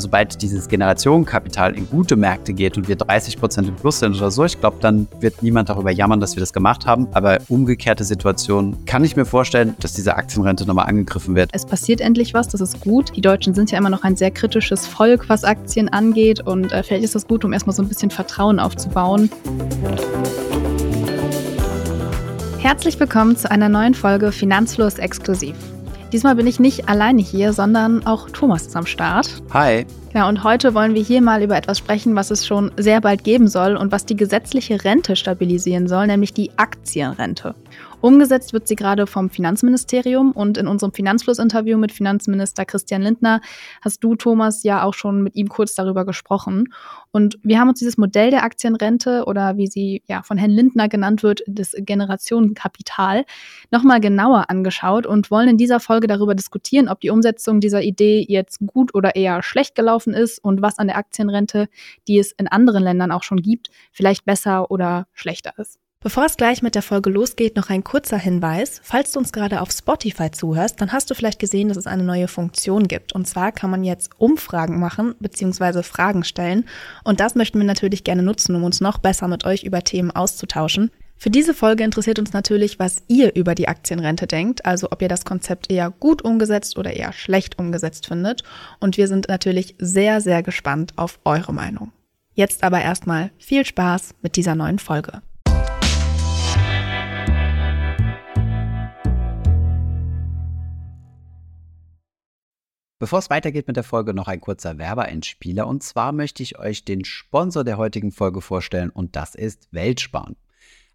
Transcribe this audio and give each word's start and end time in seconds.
sobald 0.00 0.42
dieses 0.42 0.68
Generationenkapital 0.68 1.76
in 1.76 1.88
gute 1.88 2.16
Märkte 2.16 2.52
geht 2.52 2.76
und 2.76 2.88
wir 2.88 2.96
30 2.96 3.38
Prozent 3.38 3.68
im 3.68 3.76
Plus 3.76 4.00
sind 4.00 4.16
oder 4.16 4.30
so, 4.30 4.44
ich 4.44 4.58
glaube, 4.58 4.78
dann 4.80 5.06
wird 5.20 5.42
niemand 5.42 5.68
darüber 5.68 5.90
jammern, 5.90 6.20
dass 6.20 6.36
wir 6.36 6.40
das 6.40 6.52
gemacht 6.52 6.86
haben. 6.86 7.08
Aber 7.12 7.38
umgekehrte 7.48 8.04
Situation 8.04 8.84
kann 8.86 9.04
ich 9.04 9.16
mir 9.16 9.24
vorstellen, 9.24 9.74
dass 9.80 9.92
diese 9.92 10.16
Aktienrente 10.16 10.66
nochmal 10.66 10.86
angegriffen 10.86 11.34
wird. 11.34 11.50
Es 11.52 11.66
passiert 11.66 12.00
endlich 12.00 12.34
was, 12.34 12.48
das 12.48 12.60
ist 12.60 12.80
gut. 12.80 13.16
Die 13.16 13.20
Deutschen 13.20 13.54
sind 13.54 13.70
ja 13.70 13.78
immer 13.78 13.90
noch 13.90 14.02
ein 14.02 14.16
sehr 14.16 14.30
kritisches 14.30 14.86
Volk, 14.86 15.28
was 15.28 15.44
Aktien 15.44 15.88
angeht. 15.88 16.40
Und 16.40 16.72
äh, 16.72 16.82
vielleicht 16.82 17.04
ist 17.04 17.14
das 17.14 17.26
gut, 17.26 17.44
um 17.44 17.52
erstmal 17.52 17.76
so 17.76 17.82
ein 17.82 17.88
bisschen 17.88 18.10
Vertrauen 18.10 18.58
aufzubauen. 18.58 19.30
Herzlich 22.58 23.00
willkommen 23.00 23.36
zu 23.36 23.50
einer 23.50 23.68
neuen 23.68 23.94
Folge 23.94 24.32
Finanzfluss 24.32 24.98
exklusiv. 24.98 25.56
Diesmal 26.12 26.34
bin 26.34 26.48
ich 26.48 26.58
nicht 26.58 26.88
alleine 26.88 27.22
hier, 27.22 27.52
sondern 27.52 28.04
auch 28.04 28.30
Thomas 28.30 28.66
ist 28.66 28.74
am 28.74 28.84
Start. 28.84 29.28
Hi. 29.52 29.86
Ja, 30.12 30.28
und 30.28 30.42
heute 30.42 30.74
wollen 30.74 30.94
wir 30.94 31.02
hier 31.02 31.22
mal 31.22 31.40
über 31.40 31.56
etwas 31.56 31.78
sprechen, 31.78 32.16
was 32.16 32.32
es 32.32 32.44
schon 32.44 32.72
sehr 32.76 33.00
bald 33.00 33.22
geben 33.22 33.46
soll 33.46 33.76
und 33.76 33.92
was 33.92 34.06
die 34.06 34.16
gesetzliche 34.16 34.82
Rente 34.82 35.14
stabilisieren 35.14 35.86
soll, 35.86 36.08
nämlich 36.08 36.34
die 36.34 36.50
Aktienrente. 36.56 37.54
Umgesetzt 38.02 38.54
wird 38.54 38.66
sie 38.66 38.76
gerade 38.76 39.06
vom 39.06 39.28
Finanzministerium 39.28 40.32
und 40.32 40.56
in 40.56 40.66
unserem 40.66 40.94
Finanzfluss-Interview 40.94 41.76
mit 41.76 41.92
Finanzminister 41.92 42.64
Christian 42.64 43.02
Lindner 43.02 43.42
hast 43.82 44.02
du, 44.02 44.14
Thomas, 44.14 44.62
ja 44.62 44.84
auch 44.84 44.94
schon 44.94 45.22
mit 45.22 45.36
ihm 45.36 45.48
kurz 45.48 45.74
darüber 45.74 46.06
gesprochen. 46.06 46.72
Und 47.10 47.38
wir 47.42 47.60
haben 47.60 47.68
uns 47.68 47.78
dieses 47.78 47.98
Modell 47.98 48.30
der 48.30 48.42
Aktienrente 48.42 49.24
oder 49.26 49.58
wie 49.58 49.66
sie 49.66 50.02
ja 50.06 50.22
von 50.22 50.38
Herrn 50.38 50.50
Lindner 50.50 50.88
genannt 50.88 51.22
wird, 51.22 51.42
das 51.46 51.74
Generationenkapital, 51.76 53.26
nochmal 53.70 54.00
genauer 54.00 54.48
angeschaut 54.48 55.04
und 55.04 55.30
wollen 55.30 55.50
in 55.50 55.58
dieser 55.58 55.78
Folge 55.78 56.06
darüber 56.06 56.34
diskutieren, 56.34 56.88
ob 56.88 57.00
die 57.00 57.10
Umsetzung 57.10 57.60
dieser 57.60 57.82
Idee 57.82 58.24
jetzt 58.26 58.60
gut 58.66 58.94
oder 58.94 59.14
eher 59.14 59.42
schlecht 59.42 59.74
gelaufen 59.74 60.14
ist 60.14 60.42
und 60.42 60.62
was 60.62 60.78
an 60.78 60.86
der 60.86 60.96
Aktienrente, 60.96 61.68
die 62.08 62.18
es 62.18 62.32
in 62.32 62.48
anderen 62.48 62.82
Ländern 62.82 63.12
auch 63.12 63.24
schon 63.24 63.42
gibt, 63.42 63.68
vielleicht 63.92 64.24
besser 64.24 64.70
oder 64.70 65.06
schlechter 65.12 65.52
ist. 65.58 65.78
Bevor 66.02 66.24
es 66.24 66.38
gleich 66.38 66.62
mit 66.62 66.74
der 66.74 66.80
Folge 66.80 67.10
losgeht, 67.10 67.56
noch 67.56 67.68
ein 67.68 67.84
kurzer 67.84 68.16
Hinweis. 68.16 68.80
Falls 68.82 69.12
du 69.12 69.18
uns 69.18 69.32
gerade 69.32 69.60
auf 69.60 69.70
Spotify 69.70 70.30
zuhörst, 70.30 70.80
dann 70.80 70.92
hast 70.92 71.10
du 71.10 71.14
vielleicht 71.14 71.38
gesehen, 71.38 71.68
dass 71.68 71.76
es 71.76 71.86
eine 71.86 72.04
neue 72.04 72.26
Funktion 72.26 72.88
gibt. 72.88 73.12
Und 73.12 73.28
zwar 73.28 73.52
kann 73.52 73.68
man 73.68 73.84
jetzt 73.84 74.12
Umfragen 74.16 74.80
machen 74.80 75.14
bzw. 75.20 75.82
Fragen 75.82 76.24
stellen. 76.24 76.64
Und 77.04 77.20
das 77.20 77.34
möchten 77.34 77.58
wir 77.58 77.66
natürlich 77.66 78.02
gerne 78.02 78.22
nutzen, 78.22 78.54
um 78.54 78.64
uns 78.64 78.80
noch 78.80 78.96
besser 78.96 79.28
mit 79.28 79.44
euch 79.44 79.62
über 79.62 79.84
Themen 79.84 80.10
auszutauschen. 80.10 80.90
Für 81.18 81.28
diese 81.28 81.52
Folge 81.52 81.84
interessiert 81.84 82.18
uns 82.18 82.32
natürlich, 82.32 82.78
was 82.78 83.02
ihr 83.06 83.36
über 83.36 83.54
die 83.54 83.68
Aktienrente 83.68 84.26
denkt, 84.26 84.64
also 84.64 84.90
ob 84.90 85.02
ihr 85.02 85.08
das 85.08 85.26
Konzept 85.26 85.70
eher 85.70 85.90
gut 85.90 86.22
umgesetzt 86.22 86.78
oder 86.78 86.94
eher 86.94 87.12
schlecht 87.12 87.58
umgesetzt 87.58 88.06
findet. 88.06 88.42
Und 88.78 88.96
wir 88.96 89.06
sind 89.06 89.28
natürlich 89.28 89.74
sehr, 89.78 90.22
sehr 90.22 90.42
gespannt 90.42 90.94
auf 90.96 91.18
eure 91.26 91.52
Meinung. 91.52 91.92
Jetzt 92.32 92.62
aber 92.62 92.80
erstmal 92.80 93.32
viel 93.36 93.66
Spaß 93.66 94.14
mit 94.22 94.36
dieser 94.36 94.54
neuen 94.54 94.78
Folge. 94.78 95.20
Bevor 103.00 103.18
es 103.18 103.30
weitergeht 103.30 103.66
mit 103.66 103.76
der 103.76 103.82
Folge, 103.82 104.12
noch 104.12 104.28
ein 104.28 104.42
kurzer 104.42 104.76
Werbeeinspieler. 104.76 105.66
Und 105.66 105.82
zwar 105.82 106.12
möchte 106.12 106.42
ich 106.42 106.58
euch 106.58 106.84
den 106.84 107.06
Sponsor 107.06 107.64
der 107.64 107.78
heutigen 107.78 108.12
Folge 108.12 108.42
vorstellen 108.42 108.90
und 108.90 109.16
das 109.16 109.34
ist 109.34 109.68
Weltsparen. 109.72 110.36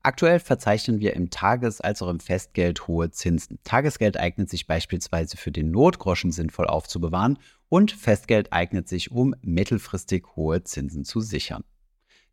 Aktuell 0.03 0.39
verzeichnen 0.39 0.99
wir 0.99 1.15
im 1.15 1.31
Tages- 1.31 1.81
als 1.81 2.03
auch 2.03 2.09
im 2.09 2.19
Festgeld 2.19 2.87
hohe 2.87 3.09
Zinsen. 3.09 3.57
Tagesgeld 3.63 4.17
eignet 4.17 4.51
sich 4.51 4.67
beispielsweise 4.67 5.35
für 5.35 5.51
den 5.51 5.71
Notgroschen 5.71 6.31
sinnvoll 6.31 6.67
aufzubewahren 6.67 7.39
und 7.69 7.91
Festgeld 7.91 8.53
eignet 8.53 8.87
sich, 8.87 9.09
um 9.09 9.33
mittelfristig 9.41 10.27
hohe 10.35 10.63
Zinsen 10.63 11.05
zu 11.05 11.21
sichern. 11.21 11.63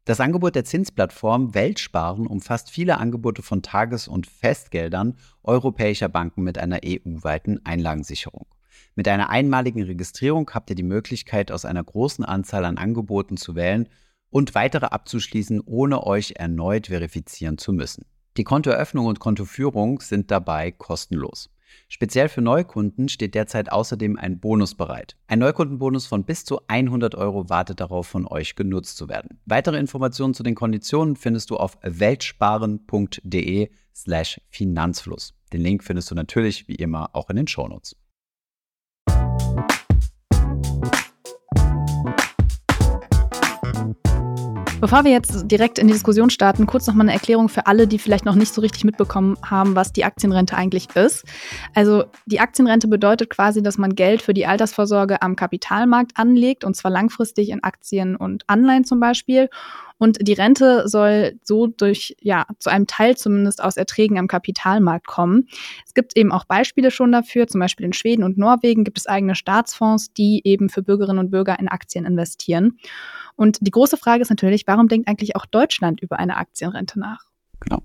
Das 0.05 0.21
Angebot 0.21 0.55
der 0.55 0.67
Zinsplattform 0.67 1.55
Weltsparen 1.55 2.27
umfasst 2.27 2.71
viele 2.71 2.99
Angebote 2.99 3.41
von 3.41 3.63
Tages- 3.63 4.07
und 4.07 4.27
Festgeldern 4.27 5.17
europäischer 5.43 6.11
Banken 6.11 6.43
mit 6.43 6.59
einer 6.59 6.81
EU-weiten 6.85 7.65
Einlagensicherung. 7.65 8.45
Mit 8.95 9.09
einer 9.09 9.31
einmaligen 9.31 9.83
Registrierung 9.83 10.51
habt 10.53 10.71
ihr 10.71 10.77
die 10.77 10.83
Möglichkeit, 10.83 11.51
aus 11.53 11.65
einer 11.65 11.83
großen 11.83 12.25
Anzahl 12.25 12.65
an 12.65 12.79
Angeboten 12.79 13.37
zu 13.37 13.55
wählen 13.55 13.89
und 14.31 14.55
weitere 14.55 14.87
abzuschließen, 14.87 15.61
ohne 15.65 16.07
euch 16.07 16.35
erneut 16.37 16.89
verifizieren 16.89 17.59
zu 17.59 17.73
müssen. 17.73 18.05
Die 18.37 18.45
Kontoeröffnung 18.45 19.07
und 19.07 19.21
Kontoführung 19.21 20.01
sind 20.01 20.31
dabei 20.31 20.71
kostenlos. 20.71 21.51
Speziell 21.89 22.29
für 22.29 22.41
Neukunden 22.41 23.09
steht 23.09 23.35
derzeit 23.35 23.71
außerdem 23.71 24.19
ein 24.19 24.41
Bonus 24.41 24.75
bereit. 24.75 25.17
Ein 25.27 25.39
Neukundenbonus 25.41 26.07
von 26.07 26.25
bis 26.25 26.45
zu 26.45 26.61
100 26.69 27.15
Euro 27.15 27.49
wartet 27.49 27.81
darauf, 27.81 28.07
von 28.07 28.27
euch 28.27 28.57
genutzt 28.57 28.97
zu 28.97 29.09
werden. 29.09 29.41
Weitere 29.47 29.79
Informationen 29.79 30.35
zu 30.35 30.43
den 30.43 30.55
Konditionen 30.55 31.17
findest 31.17 31.51
du 31.51 31.57
auf 31.57 31.79
weltsparen.de 31.83 33.71
slash 33.95 34.41
Finanzfluss. 34.49 35.35
Den 35.53 35.61
Link 35.61 35.85
findest 35.85 36.11
du 36.11 36.15
natürlich 36.15 36.69
wie 36.69 36.77
immer 36.77 37.11
auch 37.15 37.29
in 37.31 37.37
den 37.37 37.47
Shownotes. 37.47 37.97
Bevor 44.83 45.05
wir 45.05 45.13
jetzt 45.13 45.45
direkt 45.45 45.79
in 45.79 45.87
die 45.87 45.93
Diskussion 45.93 46.29
starten, 46.29 46.67
kurz 46.67 46.89
noch 46.89 46.95
mal 46.95 47.05
eine 47.05 47.13
Erklärung 47.13 47.49
für 47.49 47.69
alle, 47.69 47.87
die 47.87 48.01
vielleicht 48.01 48.25
noch 48.25 48.35
nicht 48.35 48.53
so 48.53 48.61
richtig 48.61 48.83
mitbekommen 48.83 49.37
haben, 49.49 49.77
was 49.77 49.93
die 49.93 50.05
Aktienrente 50.05 50.57
eigentlich 50.57 50.89
ist. 50.97 51.25
Also 51.73 52.07
die 52.27 52.41
Aktienrente 52.41 52.89
bedeutet 52.89 53.31
quasi, 53.31 53.63
dass 53.63 53.79
man 53.79 53.95
Geld 53.95 54.23
für 54.23 54.35
die 54.35 54.45
Altersvorsorge 54.45 55.23
am 55.23 55.37
Kapitalmarkt 55.37 56.17
anlegt 56.17 56.65
und 56.65 56.75
zwar 56.75 56.91
langfristig 56.91 57.51
in 57.51 57.63
Aktien 57.63 58.17
und 58.17 58.43
Anleihen 58.49 58.83
zum 58.85 58.99
Beispiel. 58.99 59.51
Und 60.03 60.19
die 60.27 60.33
Rente 60.33 60.89
soll 60.89 61.39
so 61.45 61.69
durch, 61.69 62.17
ja, 62.21 62.45
zu 62.59 62.71
einem 62.71 62.89
Teil 62.89 63.17
zumindest 63.17 63.63
aus 63.63 63.77
Erträgen 63.77 64.19
am 64.19 64.27
Kapitalmarkt 64.27 65.07
kommen. 65.07 65.47
Es 65.87 65.95
gibt 65.95 66.17
eben 66.17 66.33
auch 66.33 66.45
Beispiele 66.45 66.91
schon 66.91 67.13
dafür. 67.13 67.47
Zum 67.47 67.61
Beispiel 67.61 67.87
in 67.87 67.93
Schweden 67.93 68.25
und 68.25 68.37
Norwegen 68.37 68.83
gibt 68.83 68.99
es 68.99 69.07
eigene 69.07 69.37
Staatsfonds, 69.37 70.13
die 70.13 70.41
eben 70.43 70.71
für 70.71 70.83
Bürgerinnen 70.83 71.21
und 71.21 71.31
Bürger 71.31 71.57
in 71.61 71.69
Aktien 71.69 72.05
investieren. 72.05 72.79
Und 73.37 73.59
die 73.61 73.71
große 73.71 73.97
Frage 73.97 74.23
ist 74.23 74.31
natürlich, 74.31 74.67
warum 74.67 74.89
denkt 74.89 75.07
eigentlich 75.07 75.37
auch 75.37 75.47
Deutschland 75.47 76.01
über 76.01 76.19
eine 76.19 76.37
Aktienrente 76.37 76.99
nach? 76.99 77.27
Genau. 77.61 77.85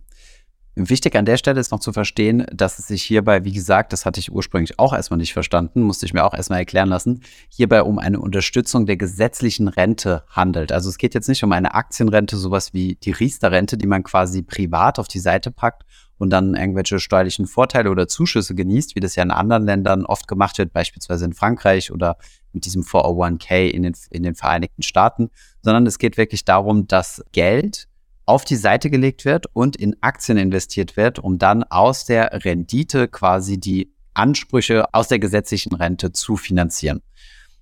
Wichtig 0.79 1.15
an 1.15 1.25
der 1.25 1.38
Stelle 1.38 1.59
ist 1.59 1.71
noch 1.71 1.79
zu 1.79 1.91
verstehen, 1.91 2.45
dass 2.53 2.77
es 2.77 2.85
sich 2.85 3.01
hierbei, 3.01 3.43
wie 3.43 3.51
gesagt, 3.51 3.93
das 3.93 4.05
hatte 4.05 4.19
ich 4.19 4.31
ursprünglich 4.31 4.77
auch 4.77 4.93
erstmal 4.93 5.17
nicht 5.17 5.33
verstanden, 5.33 5.81
musste 5.81 6.05
ich 6.05 6.13
mir 6.13 6.23
auch 6.23 6.35
erstmal 6.35 6.59
erklären 6.59 6.88
lassen, 6.88 7.21
hierbei 7.49 7.81
um 7.81 7.97
eine 7.97 8.19
Unterstützung 8.19 8.85
der 8.85 8.95
gesetzlichen 8.95 9.69
Rente 9.69 10.23
handelt. 10.29 10.71
Also 10.71 10.89
es 10.89 10.99
geht 10.99 11.15
jetzt 11.15 11.29
nicht 11.29 11.43
um 11.43 11.51
eine 11.51 11.73
Aktienrente, 11.73 12.38
sowas 12.38 12.75
wie 12.75 12.93
die 12.93 13.09
Riester-Rente, 13.09 13.75
die 13.75 13.88
man 13.88 14.03
quasi 14.03 14.43
privat 14.43 14.99
auf 14.99 15.07
die 15.07 15.17
Seite 15.17 15.49
packt 15.49 15.81
und 16.19 16.29
dann 16.29 16.53
irgendwelche 16.53 16.99
steuerlichen 16.99 17.47
Vorteile 17.47 17.89
oder 17.89 18.07
Zuschüsse 18.07 18.53
genießt, 18.53 18.95
wie 18.95 18.99
das 18.99 19.15
ja 19.15 19.23
in 19.23 19.31
anderen 19.31 19.65
Ländern 19.65 20.05
oft 20.05 20.27
gemacht 20.27 20.59
wird, 20.59 20.73
beispielsweise 20.73 21.25
in 21.25 21.33
Frankreich 21.33 21.91
oder 21.91 22.17
mit 22.53 22.65
diesem 22.65 22.83
401k 22.83 23.67
in 23.67 23.81
den, 23.81 23.95
in 24.11 24.21
den 24.21 24.35
Vereinigten 24.35 24.83
Staaten, 24.83 25.31
sondern 25.63 25.88
es 25.88 25.97
geht 25.97 26.17
wirklich 26.17 26.45
darum, 26.45 26.88
dass 26.88 27.25
Geld 27.31 27.88
auf 28.27 28.45
die 28.45 28.57
Seite 28.57 28.89
gelegt 28.89 29.25
wird 29.25 29.47
und 29.53 29.77
in 29.77 29.95
Aktien 30.01 30.38
investiert 30.38 30.97
wird, 30.97 31.17
um 31.17 31.39
dann 31.39 31.63
aus 31.63 32.05
der 32.05 32.43
Rendite 32.45 33.07
quasi 33.07 33.57
die 33.57 33.93
Ansprüche 34.13 34.93
aus 34.93 35.07
der 35.07 35.19
gesetzlichen 35.19 35.73
Rente 35.73 36.11
zu 36.11 36.35
finanzieren. 36.35 37.01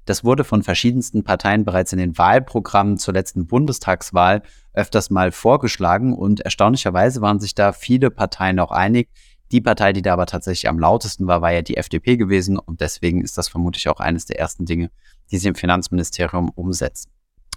Das 0.05 0.23
wurde 0.23 0.43
von 0.43 0.63
verschiedensten 0.63 1.23
Parteien 1.23 1.65
bereits 1.65 1.93
in 1.93 1.99
den 1.99 2.17
Wahlprogrammen 2.17 2.97
zur 2.97 3.13
letzten 3.13 3.45
Bundestagswahl 3.47 4.41
öfters 4.73 5.09
mal 5.09 5.31
vorgeschlagen 5.31 6.13
und 6.13 6.41
erstaunlicherweise 6.41 7.21
waren 7.21 7.39
sich 7.39 7.53
da 7.53 7.71
viele 7.71 8.09
Parteien 8.09 8.59
auch 8.59 8.71
einig. 8.71 9.09
Die 9.51 9.61
Partei, 9.61 9.93
die 9.93 10.01
da 10.01 10.13
aber 10.13 10.25
tatsächlich 10.25 10.67
am 10.67 10.79
lautesten 10.79 11.27
war, 11.27 11.41
war 11.41 11.51
ja 11.51 11.61
die 11.61 11.77
FDP 11.77 12.17
gewesen 12.17 12.57
und 12.57 12.81
deswegen 12.81 13.21
ist 13.21 13.37
das 13.37 13.49
vermutlich 13.49 13.87
auch 13.87 13.99
eines 13.99 14.25
der 14.25 14.39
ersten 14.39 14.65
Dinge, 14.65 14.89
die 15.31 15.37
sie 15.37 15.47
im 15.47 15.55
Finanzministerium 15.55 16.49
umsetzen. 16.49 17.11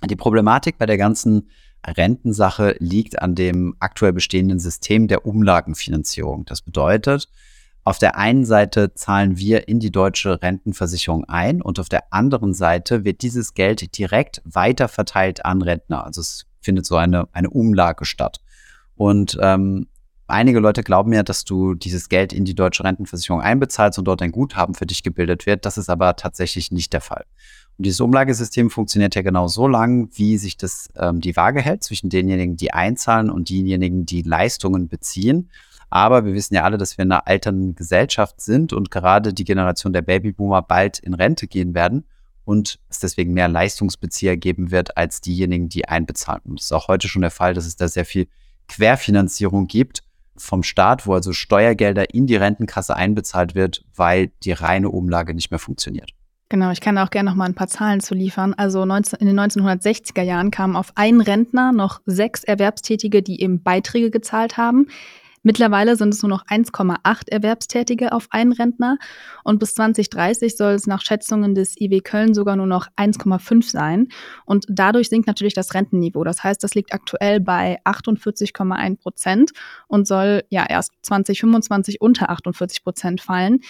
Die 0.05 0.17
Problematik 0.17 0.79
bei 0.79 0.87
der 0.87 0.99
ganzen 0.99 1.51
Rentensache 1.87 2.77
liegt 2.79 3.21
an 3.21 3.35
dem 3.35 3.77
aktuell 3.81 4.13
bestehenden 4.13 4.59
System 4.59 5.09
der 5.09 5.27
Umlagenfinanzierung. 5.27 6.45
Das 6.45 6.63
bedeutet, 6.63 7.29
auf 7.85 7.99
der 7.99 8.19
einen 8.19 8.45
Seite 8.45 8.93
zahlen 8.93 9.39
wir 9.39 9.67
in 9.67 9.81
die 9.81 9.91
deutsche 9.91 10.43
Rentenversicherung 10.43 11.25
ein 11.25 11.63
und 11.63 11.81
auf 11.81 11.89
der 11.89 12.13
anderen 12.13 12.53
Seite 12.53 13.05
wird 13.05 13.23
dieses 13.23 13.55
Geld 13.55 13.97
direkt 13.97 14.43
weiter 14.45 14.89
verteilt 14.89 15.45
an 15.47 15.63
Rentner. 15.63 16.05
Also 16.05 16.21
es 16.21 16.45
findet 16.61 16.85
so 16.85 16.97
eine, 16.97 17.29
eine 17.33 17.49
Umlage 17.49 18.05
statt. 18.05 18.41
Und 18.95 19.39
ähm, 19.41 19.87
einige 20.27 20.59
Leute 20.59 20.83
glauben 20.83 21.13
ja, 21.13 21.23
dass 21.23 21.45
du 21.45 21.75
dieses 21.75 22.09
Geld 22.11 22.33
in 22.33 22.45
die 22.45 22.55
deutsche 22.55 22.85
Rentenversicherung 22.85 23.41
einbezahlst 23.41 23.99
und 23.99 24.05
dort 24.05 24.21
ein 24.21 24.33
Guthaben 24.33 24.75
für 24.75 24.85
dich 24.85 25.03
gebildet 25.03 25.47
wird. 25.47 25.65
Das 25.65 25.79
ist 25.79 25.89
aber 25.89 26.17
tatsächlich 26.17 26.71
nicht 26.71 26.93
der 26.93 27.01
Fall. 27.01 27.25
Und 27.79 27.87
dieses 27.87 28.01
Umlagesystem 28.01 28.71
funktioniert 28.71 29.15
ja 29.15 29.23
genau 29.23 29.47
so 29.47 29.69
lang, 29.69 30.11
wie 30.15 30.37
sich 30.37 30.57
das 30.57 30.89
ähm, 30.97 31.21
die 31.21 31.37
Waage 31.37 31.63
hält 31.63 31.85
zwischen 31.85 32.11
denjenigen, 32.11 32.57
die 32.57 32.73
einzahlen 32.73 33.31
und 33.31 33.51
denjenigen, 33.51 34.05
die 34.05 34.23
Leistungen 34.23 34.89
beziehen. 34.89 35.49
Aber 35.89 36.25
wir 36.25 36.35
wissen 36.35 36.55
ja 36.55 36.65
alle, 36.65 36.77
dass 36.77 36.99
wir 36.99 37.05
in 37.05 37.13
einer 37.13 37.29
alternden 37.29 37.77
Gesellschaft 37.77 38.41
sind 38.41 38.73
und 38.73 38.91
gerade 38.91 39.33
die 39.33 39.45
Generation 39.45 39.93
der 39.93 40.03
Babyboomer 40.03 40.61
bald 40.61 40.99
in 40.99 41.15
Rente 41.15 41.47
gehen 41.47 41.73
werden. 41.75 42.05
und 42.45 42.79
es 42.89 42.99
deswegen 42.99 43.35
mehr 43.35 43.47
Leistungsbezieher 43.47 44.39
geben 44.39 44.71
wird 44.71 44.97
als 44.97 45.21
diejenigen, 45.21 45.69
die 45.69 45.87
einbezahlen. 45.87 46.41
Und 46.47 46.59
das 46.59 46.67
ist 46.67 46.73
auch 46.73 46.89
heute 46.89 47.07
schon 47.07 47.21
der 47.21 47.31
Fall, 47.31 47.53
dass 47.53 47.67
es 47.67 47.77
da 47.77 47.89
sehr 47.89 48.07
viel 48.07 48.27
Querfinanzierung 48.69 49.67
gibt 49.67 50.03
vom 50.35 50.63
Staat, 50.63 51.07
wo 51.07 51.13
also 51.13 51.35
Steuergelder 51.35 52.15
in 52.15 52.27
die 52.27 52.37
Rentenkasse 52.37 52.97
einbezahlt 52.97 53.55
wird, 53.55 53.85
weil 53.95 54.33
die 54.45 54.53
reine 54.53 54.89
Umlage 54.89 55.35
nicht 55.35 55.51
mehr 55.51 55.59
funktioniert. 55.59 56.15
Genau, 56.51 56.71
ich 56.71 56.81
kann 56.81 56.97
auch 56.97 57.11
gerne 57.11 57.29
noch 57.29 57.37
mal 57.37 57.45
ein 57.45 57.55
paar 57.55 57.69
Zahlen 57.69 58.01
zu 58.01 58.15
liefern. 58.15 58.55
Also 58.55 58.85
19, 58.87 59.19
in 59.21 59.27
den 59.27 59.39
1960er 59.39 60.23
Jahren 60.23 60.51
kamen 60.51 60.77
auf 60.77 60.93
einen 60.95 61.21
Rentner 61.21 61.73
noch 61.73 62.01
sechs 62.07 62.43
Erwerbstätige, 62.43 63.23
die 63.23 63.43
eben 63.43 63.63
Beiträge 63.63 64.11
gezahlt 64.11 64.57
haben. 64.57 64.87
Mittlerweile 65.49 65.97
sind 65.97 66.13
es 66.13 66.23
nur 66.23 66.29
noch 66.29 66.45
1,8 66.45 67.31
Erwerbstätige 67.31 68.13
auf 68.13 68.27
einen 68.29 68.53
Rentner 68.53 68.99
und 69.45 69.59
bis 69.59 69.73
2030 69.73 70.59
soll 70.59 70.75
es 70.75 70.87
nach 70.87 71.01
Schätzungen 71.01 71.55
des 71.55 71.81
IW 71.81 72.01
Köln 72.01 72.35
sogar 72.35 72.55
nur 72.55 72.67
noch 72.67 72.89
1,5 72.99 73.71
sein. 73.71 74.09
Und 74.45 74.67
dadurch 74.69 75.09
sinkt 75.09 75.27
natürlich 75.27 75.55
das 75.55 75.73
Rentenniveau. 75.73 76.23
Das 76.23 76.45
heißt, 76.45 76.63
das 76.63 76.75
liegt 76.75 76.93
aktuell 76.93 77.41
bei 77.41 77.79
48,1 77.87 78.99
Prozent 78.99 79.53
und 79.87 80.07
soll 80.07 80.43
ja 80.51 80.67
erst 80.69 80.93
2025 81.01 82.03
unter 82.03 82.29
48 82.29 82.85
Prozent 82.85 83.23
fallen. 83.23 83.61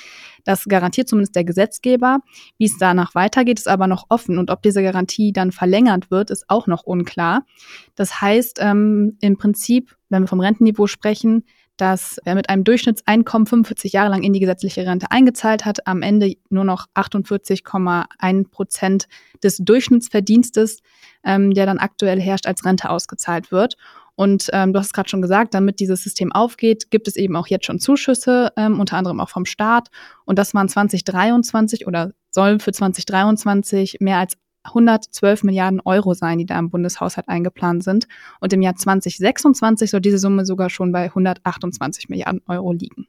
Das 0.42 0.64
garantiert 0.64 1.08
zumindest 1.08 1.36
der 1.36 1.44
Gesetzgeber. 1.44 2.18
Wie 2.56 2.64
es 2.64 2.76
danach 2.78 3.14
weitergeht, 3.14 3.60
ist 3.60 3.68
aber 3.68 3.86
noch 3.86 4.06
offen. 4.08 4.38
Und 4.38 4.50
ob 4.50 4.62
diese 4.62 4.82
Garantie 4.82 5.32
dann 5.32 5.52
verlängert 5.52 6.10
wird, 6.10 6.32
ist 6.32 6.46
auch 6.48 6.66
noch 6.66 6.82
unklar. 6.82 7.46
Das 7.94 8.20
heißt, 8.20 8.58
ähm, 8.60 9.16
im 9.20 9.36
Prinzip, 9.36 9.94
wenn 10.08 10.24
wir 10.24 10.26
vom 10.26 10.40
Rentenniveau 10.40 10.88
sprechen, 10.88 11.44
dass 11.80 12.18
wer 12.24 12.34
mit 12.34 12.50
einem 12.50 12.64
Durchschnittseinkommen 12.64 13.46
45 13.46 13.92
Jahre 13.92 14.10
lang 14.10 14.22
in 14.22 14.32
die 14.32 14.40
gesetzliche 14.40 14.84
Rente 14.86 15.10
eingezahlt 15.10 15.64
hat, 15.64 15.86
am 15.86 16.02
Ende 16.02 16.34
nur 16.50 16.64
noch 16.64 16.86
48,1 16.94 18.50
Prozent 18.50 19.08
des 19.42 19.56
Durchschnittsverdienstes, 19.58 20.80
ähm, 21.24 21.54
der 21.54 21.66
dann 21.66 21.78
aktuell 21.78 22.20
herrscht, 22.20 22.46
als 22.46 22.64
Rente 22.64 22.90
ausgezahlt 22.90 23.50
wird. 23.50 23.76
Und 24.14 24.48
ähm, 24.52 24.72
du 24.72 24.80
hast 24.80 24.86
es 24.86 24.92
gerade 24.92 25.08
schon 25.08 25.22
gesagt, 25.22 25.54
damit 25.54 25.78
dieses 25.78 26.02
System 26.02 26.32
aufgeht, 26.32 26.90
gibt 26.90 27.06
es 27.06 27.14
eben 27.14 27.36
auch 27.36 27.46
jetzt 27.46 27.66
schon 27.66 27.78
Zuschüsse, 27.78 28.52
ähm, 28.56 28.80
unter 28.80 28.96
anderem 28.96 29.20
auch 29.20 29.28
vom 29.28 29.46
Staat. 29.46 29.88
Und 30.24 30.40
das 30.40 30.54
waren 30.54 30.68
2023 30.68 31.86
oder 31.86 32.10
sollen 32.30 32.58
für 32.58 32.72
2023 32.72 33.98
mehr 34.00 34.18
als 34.18 34.36
112 34.68 35.44
Milliarden 35.44 35.80
Euro 35.84 36.14
sein, 36.14 36.38
die 36.38 36.46
da 36.46 36.58
im 36.58 36.70
Bundeshaushalt 36.70 37.28
eingeplant 37.28 37.84
sind. 37.84 38.06
Und 38.40 38.52
im 38.52 38.62
Jahr 38.62 38.76
2026 38.76 39.90
soll 39.90 40.00
diese 40.00 40.18
Summe 40.18 40.46
sogar 40.46 40.70
schon 40.70 40.92
bei 40.92 41.04
128 41.04 42.08
Milliarden 42.08 42.42
Euro 42.46 42.72
liegen. 42.72 43.06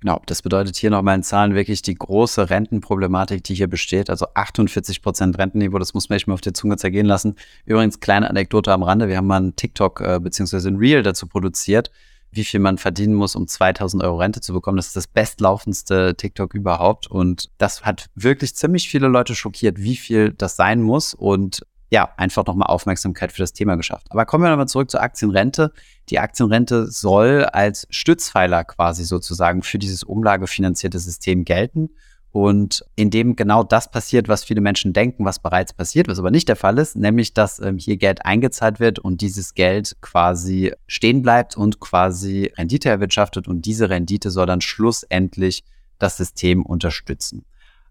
Genau, 0.00 0.20
das 0.26 0.42
bedeutet 0.42 0.76
hier 0.76 0.90
nochmal 0.90 1.16
in 1.16 1.22
Zahlen 1.22 1.54
wirklich 1.54 1.80
die 1.80 1.94
große 1.94 2.50
Rentenproblematik, 2.50 3.42
die 3.42 3.54
hier 3.54 3.66
besteht. 3.66 4.10
Also 4.10 4.26
48 4.34 5.00
Prozent 5.00 5.38
Rentenniveau, 5.38 5.78
das 5.78 5.94
muss 5.94 6.08
man 6.08 6.16
echt 6.16 6.28
mal 6.28 6.34
auf 6.34 6.42
der 6.42 6.54
Zunge 6.54 6.76
zergehen 6.76 7.06
lassen. 7.06 7.34
Übrigens, 7.64 7.98
kleine 7.98 8.28
Anekdote 8.28 8.72
am 8.72 8.82
Rande, 8.82 9.08
wir 9.08 9.16
haben 9.16 9.26
mal 9.26 9.38
einen 9.38 9.56
TikTok 9.56 10.00
äh, 10.02 10.20
bzw. 10.20 10.68
ein 10.68 10.76
Reel 10.76 11.02
dazu 11.02 11.26
produziert, 11.26 11.90
wie 12.30 12.44
viel 12.44 12.60
man 12.60 12.78
verdienen 12.78 13.14
muss, 13.14 13.36
um 13.36 13.46
2000 13.46 14.02
Euro 14.02 14.18
Rente 14.18 14.40
zu 14.40 14.52
bekommen. 14.52 14.76
Das 14.76 14.88
ist 14.88 14.96
das 14.96 15.06
bestlaufendste 15.06 16.14
TikTok 16.16 16.54
überhaupt. 16.54 17.06
Und 17.06 17.50
das 17.58 17.84
hat 17.84 18.06
wirklich 18.14 18.54
ziemlich 18.54 18.88
viele 18.88 19.08
Leute 19.08 19.34
schockiert, 19.34 19.78
wie 19.78 19.96
viel 19.96 20.32
das 20.32 20.56
sein 20.56 20.82
muss. 20.82 21.14
Und 21.14 21.62
ja, 21.90 22.10
einfach 22.16 22.44
nochmal 22.46 22.68
Aufmerksamkeit 22.68 23.32
für 23.32 23.42
das 23.42 23.52
Thema 23.52 23.76
geschafft. 23.76 24.06
Aber 24.10 24.26
kommen 24.26 24.44
wir 24.44 24.50
nochmal 24.50 24.68
zurück 24.68 24.90
zur 24.90 25.02
Aktienrente. 25.02 25.72
Die 26.08 26.18
Aktienrente 26.18 26.90
soll 26.90 27.44
als 27.44 27.86
Stützpfeiler 27.90 28.64
quasi 28.64 29.04
sozusagen 29.04 29.62
für 29.62 29.78
dieses 29.78 30.02
umlagefinanzierte 30.02 30.98
System 30.98 31.44
gelten. 31.44 31.90
Und 32.32 32.84
indem 32.96 33.34
genau 33.34 33.62
das 33.62 33.90
passiert, 33.90 34.28
was 34.28 34.44
viele 34.44 34.60
Menschen 34.60 34.92
denken, 34.92 35.24
was 35.24 35.38
bereits 35.38 35.72
passiert, 35.72 36.06
was 36.06 36.18
aber 36.18 36.30
nicht 36.30 36.48
der 36.48 36.56
Fall 36.56 36.78
ist, 36.78 36.94
nämlich 36.94 37.32
dass 37.32 37.60
ähm, 37.60 37.78
hier 37.78 37.96
Geld 37.96 38.26
eingezahlt 38.26 38.78
wird 38.78 38.98
und 38.98 39.22
dieses 39.22 39.54
Geld 39.54 39.96
quasi 40.02 40.72
stehen 40.86 41.22
bleibt 41.22 41.56
und 41.56 41.80
quasi 41.80 42.52
Rendite 42.56 42.90
erwirtschaftet 42.90 43.48
und 43.48 43.64
diese 43.64 43.88
Rendite 43.88 44.30
soll 44.30 44.46
dann 44.46 44.60
schlussendlich 44.60 45.64
das 45.98 46.18
System 46.18 46.66
unterstützen. 46.66 47.46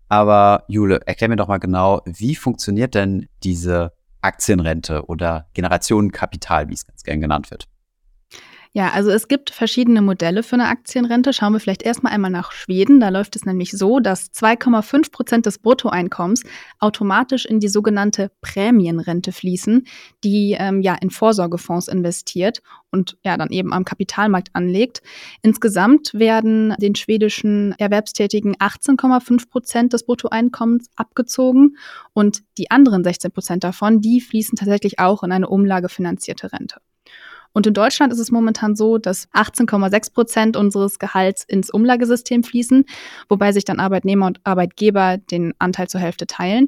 Aber 0.10 0.64
Jule, 0.68 1.02
erklär 1.06 1.30
mir 1.30 1.36
doch 1.36 1.48
mal 1.48 1.58
genau, 1.58 2.02
wie 2.06 2.36
funktioniert 2.36 2.94
denn 2.94 3.28
diese 3.44 3.94
Aktienrente 4.22 5.06
oder 5.06 5.48
Generationenkapital, 5.54 6.70
wie 6.70 6.74
es 6.74 6.86
ganz 6.86 7.04
gern 7.04 7.22
genannt 7.22 7.50
wird? 7.50 7.68
Ja, 8.76 8.90
also 8.92 9.10
es 9.10 9.30
gibt 9.30 9.52
verschiedene 9.52 10.02
Modelle 10.02 10.44
für 10.44 10.56
eine 10.56 10.68
Aktienrente. 10.68 11.32
Schauen 11.32 11.54
wir 11.54 11.62
vielleicht 11.62 11.84
erstmal 11.84 12.12
einmal 12.12 12.30
nach 12.30 12.52
Schweden. 12.52 13.00
Da 13.00 13.08
läuft 13.08 13.38
es 13.38 13.46
nämlich 13.46 13.72
so, 13.72 14.02
dass 14.02 14.34
2,5 14.34 15.14
Prozent 15.14 15.46
des 15.46 15.60
Bruttoeinkommens 15.60 16.44
automatisch 16.80 17.46
in 17.46 17.62
die 17.62 17.70
sogenannte 17.70 18.32
Prämienrente 18.42 19.32
fließen, 19.32 19.88
die 20.26 20.58
ähm, 20.60 20.82
ja 20.82 20.94
in 20.96 21.10
Vorsorgefonds 21.10 21.88
investiert 21.88 22.62
und 22.92 23.18
ja 23.24 23.38
dann 23.38 23.50
eben 23.52 23.72
am 23.72 23.86
Kapitalmarkt 23.86 24.50
anlegt. 24.52 25.02
Insgesamt 25.42 26.14
werden 26.14 26.76
den 26.78 26.96
schwedischen 26.96 27.76
Erwerbstätigen 27.78 28.58
18,5 28.58 29.50
Prozent 29.50 29.94
des 29.94 30.06
Bruttoeinkommens 30.06 30.90
abgezogen 30.98 31.78
und 32.12 32.44
die 32.58 32.72
anderen 32.72 33.06
16 33.06 33.32
Prozent 33.32 33.64
davon, 33.64 34.02
die 34.02 34.20
fließen 34.20 34.58
tatsächlich 34.58 35.00
auch 35.00 35.24
in 35.24 35.32
eine 35.32 35.48
umlagefinanzierte 35.48 36.52
Rente. 36.52 36.82
Und 37.56 37.66
in 37.66 37.74
Deutschland 37.74 38.12
ist 38.12 38.20
es 38.20 38.32
momentan 38.32 38.76
so, 38.76 38.98
dass 38.98 39.30
18,6 39.30 40.14
Prozent 40.14 40.58
unseres 40.58 41.00
Gehalts 41.00 41.46
ins 41.46 41.70
Umlagesystem 41.70 42.44
fließen, 42.44 42.84
wobei 43.30 43.54
sich 43.54 43.64
dann 43.64 43.80
Arbeitnehmer 43.80 44.28
und 44.28 44.42
Arbeitgeber 44.44 45.18
den 45.18 45.54
Anteil 45.58 45.88
zur 45.88 46.02
Hälfte 46.02 46.28
teilen. 46.28 46.68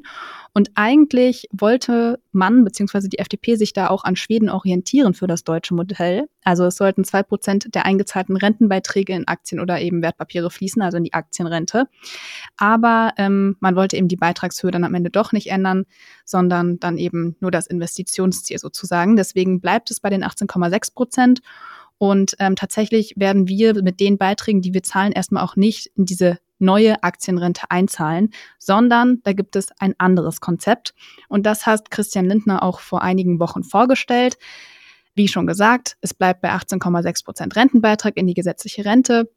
Und 0.58 0.72
eigentlich 0.74 1.46
wollte 1.52 2.18
man 2.32 2.64
bzw. 2.64 3.06
die 3.06 3.20
FDP 3.20 3.54
sich 3.54 3.72
da 3.74 3.90
auch 3.90 4.02
an 4.02 4.16
Schweden 4.16 4.50
orientieren 4.50 5.14
für 5.14 5.28
das 5.28 5.44
deutsche 5.44 5.72
Modell. 5.72 6.26
Also 6.42 6.64
es 6.64 6.74
sollten 6.74 7.04
zwei 7.04 7.22
Prozent 7.22 7.72
der 7.76 7.86
eingezahlten 7.86 8.36
Rentenbeiträge 8.36 9.12
in 9.12 9.28
Aktien 9.28 9.60
oder 9.60 9.80
eben 9.80 10.02
Wertpapiere 10.02 10.50
fließen, 10.50 10.82
also 10.82 10.96
in 10.96 11.04
die 11.04 11.12
Aktienrente. 11.12 11.84
Aber 12.56 13.12
ähm, 13.18 13.54
man 13.60 13.76
wollte 13.76 13.96
eben 13.96 14.08
die 14.08 14.16
Beitragshöhe 14.16 14.72
dann 14.72 14.82
am 14.82 14.94
Ende 14.94 15.10
doch 15.10 15.30
nicht 15.30 15.48
ändern, 15.48 15.84
sondern 16.24 16.80
dann 16.80 16.98
eben 16.98 17.36
nur 17.38 17.52
das 17.52 17.68
Investitionsziel 17.68 18.58
sozusagen. 18.58 19.14
Deswegen 19.14 19.60
bleibt 19.60 19.92
es 19.92 20.00
bei 20.00 20.10
den 20.10 20.24
18,6 20.24 20.92
Prozent. 20.92 21.38
Und 21.98 22.34
ähm, 22.40 22.56
tatsächlich 22.56 23.14
werden 23.16 23.46
wir 23.46 23.80
mit 23.80 24.00
den 24.00 24.18
Beiträgen, 24.18 24.60
die 24.60 24.74
wir 24.74 24.82
zahlen, 24.82 25.12
erstmal 25.12 25.44
auch 25.44 25.54
nicht 25.54 25.86
in 25.94 26.04
diese 26.04 26.38
neue 26.58 27.02
Aktienrente 27.02 27.70
einzahlen, 27.70 28.30
sondern 28.58 29.20
da 29.24 29.32
gibt 29.32 29.56
es 29.56 29.68
ein 29.78 29.94
anderes 29.98 30.40
Konzept. 30.40 30.94
Und 31.28 31.46
das 31.46 31.66
hat 31.66 31.90
Christian 31.90 32.26
Lindner 32.26 32.62
auch 32.62 32.80
vor 32.80 33.02
einigen 33.02 33.40
Wochen 33.40 33.62
vorgestellt. 33.62 34.38
Wie 35.14 35.28
schon 35.28 35.46
gesagt, 35.46 35.96
es 36.00 36.14
bleibt 36.14 36.42
bei 36.42 36.52
18,6 36.52 37.24
Prozent 37.24 37.56
Rentenbeitrag 37.56 38.16
in 38.16 38.26
die 38.26 38.34
gesetzliche 38.34 38.84
Rente. 38.84 39.30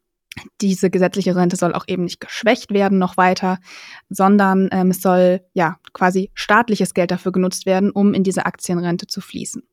Diese 0.62 0.89
gesetzliche 0.89 1.36
Rente 1.36 1.57
soll 1.57 1.74
auch 1.74 1.86
eben 1.88 2.03
nicht 2.03 2.19
geschwächt 2.22 2.72
werden 2.72 3.00
noch 3.00 3.17
weiter, 3.17 3.60
sondern 4.10 4.69
ähm, 4.72 4.91
es 4.91 5.01
soll 5.01 5.41
ja 5.53 5.77
quasi 5.91 6.31
staatliches 6.36 6.93
Geld 6.93 7.12
dafür 7.12 7.31
genutzt 7.31 7.65
werden, 7.65 7.91
um 7.91 8.13
in 8.13 8.24
diese 8.24 8.45
Aktienrente 8.45 9.07
zu 9.07 9.19
fließen. 9.19 9.63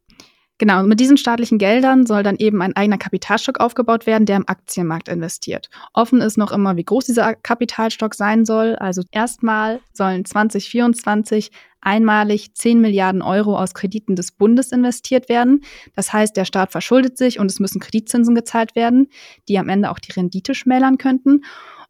Genau, 0.58 0.80
und 0.80 0.88
mit 0.88 0.98
diesen 0.98 1.16
staatlichen 1.16 1.58
Geldern 1.58 2.04
soll 2.04 2.24
dann 2.24 2.36
eben 2.36 2.60
ein 2.62 2.74
eigener 2.74 2.98
Kapitalstock 2.98 3.60
aufgebaut 3.60 4.06
werden, 4.06 4.26
der 4.26 4.36
im 4.36 4.48
Aktienmarkt 4.48 5.08
investiert. 5.08 5.70
Offen 5.94 6.20
ist 6.20 6.36
noch 6.36 6.50
immer, 6.50 6.76
wie 6.76 6.84
groß 6.84 7.06
dieser 7.06 7.34
Kapitalstock 7.34 8.14
sein 8.16 8.44
soll. 8.44 8.74
Also 8.74 9.02
erstmal 9.12 9.80
sollen 9.92 10.24
2024 10.24 11.52
einmalig 11.80 12.54
10 12.54 12.80
Milliarden 12.80 13.22
Euro 13.22 13.56
aus 13.56 13.72
Krediten 13.72 14.16
des 14.16 14.32
Bundes 14.32 14.72
investiert 14.72 15.28
werden. 15.28 15.62
Das 15.94 16.12
heißt, 16.12 16.36
der 16.36 16.44
Staat 16.44 16.72
verschuldet 16.72 17.16
sich 17.18 17.38
und 17.38 17.48
es 17.50 17.60
müssen 17.60 17.80
Kreditzinsen 17.80 18.34
gezahlt 18.34 18.74
werden, 18.74 19.08
die 19.46 19.58
am 19.60 19.68
Ende 19.68 19.92
auch 19.92 20.00
die 20.00 20.12
Rendite 20.12 20.56
schmälern 20.56 20.98
könnten. 20.98 21.42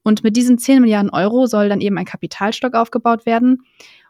Und 0.03 0.23
mit 0.23 0.37
diesen 0.37 0.59
10 0.59 0.81
Milliarden 0.81 1.11
Euro 1.11 1.47
soll 1.47 1.69
dann 1.69 1.81
eben 1.81 1.99
ein 1.99 2.05
Kapitalstock 2.05 2.75
aufgebaut 2.75 3.27
werden. 3.27 3.65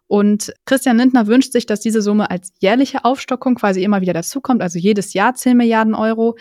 Und 0.09 0.53
Christian 0.65 0.97
Lindner 0.97 1.27
wünscht 1.27 1.53
sich, 1.53 1.67
dass 1.67 1.81
diese 1.81 2.03
Summe 2.03 2.31
als 2.31 2.53
jährliche 2.61 3.05
Aufstockung 3.05 3.55
quasi 3.55 3.85
immer 3.85 4.01
wieder 4.01 4.15
dazukommt, 4.15 4.63
also 4.63 4.79
jedes 4.79 5.13
Jahr 5.13 5.35
10 5.35 5.57
Milliarden 5.57 5.95
Euro. 5.95 6.37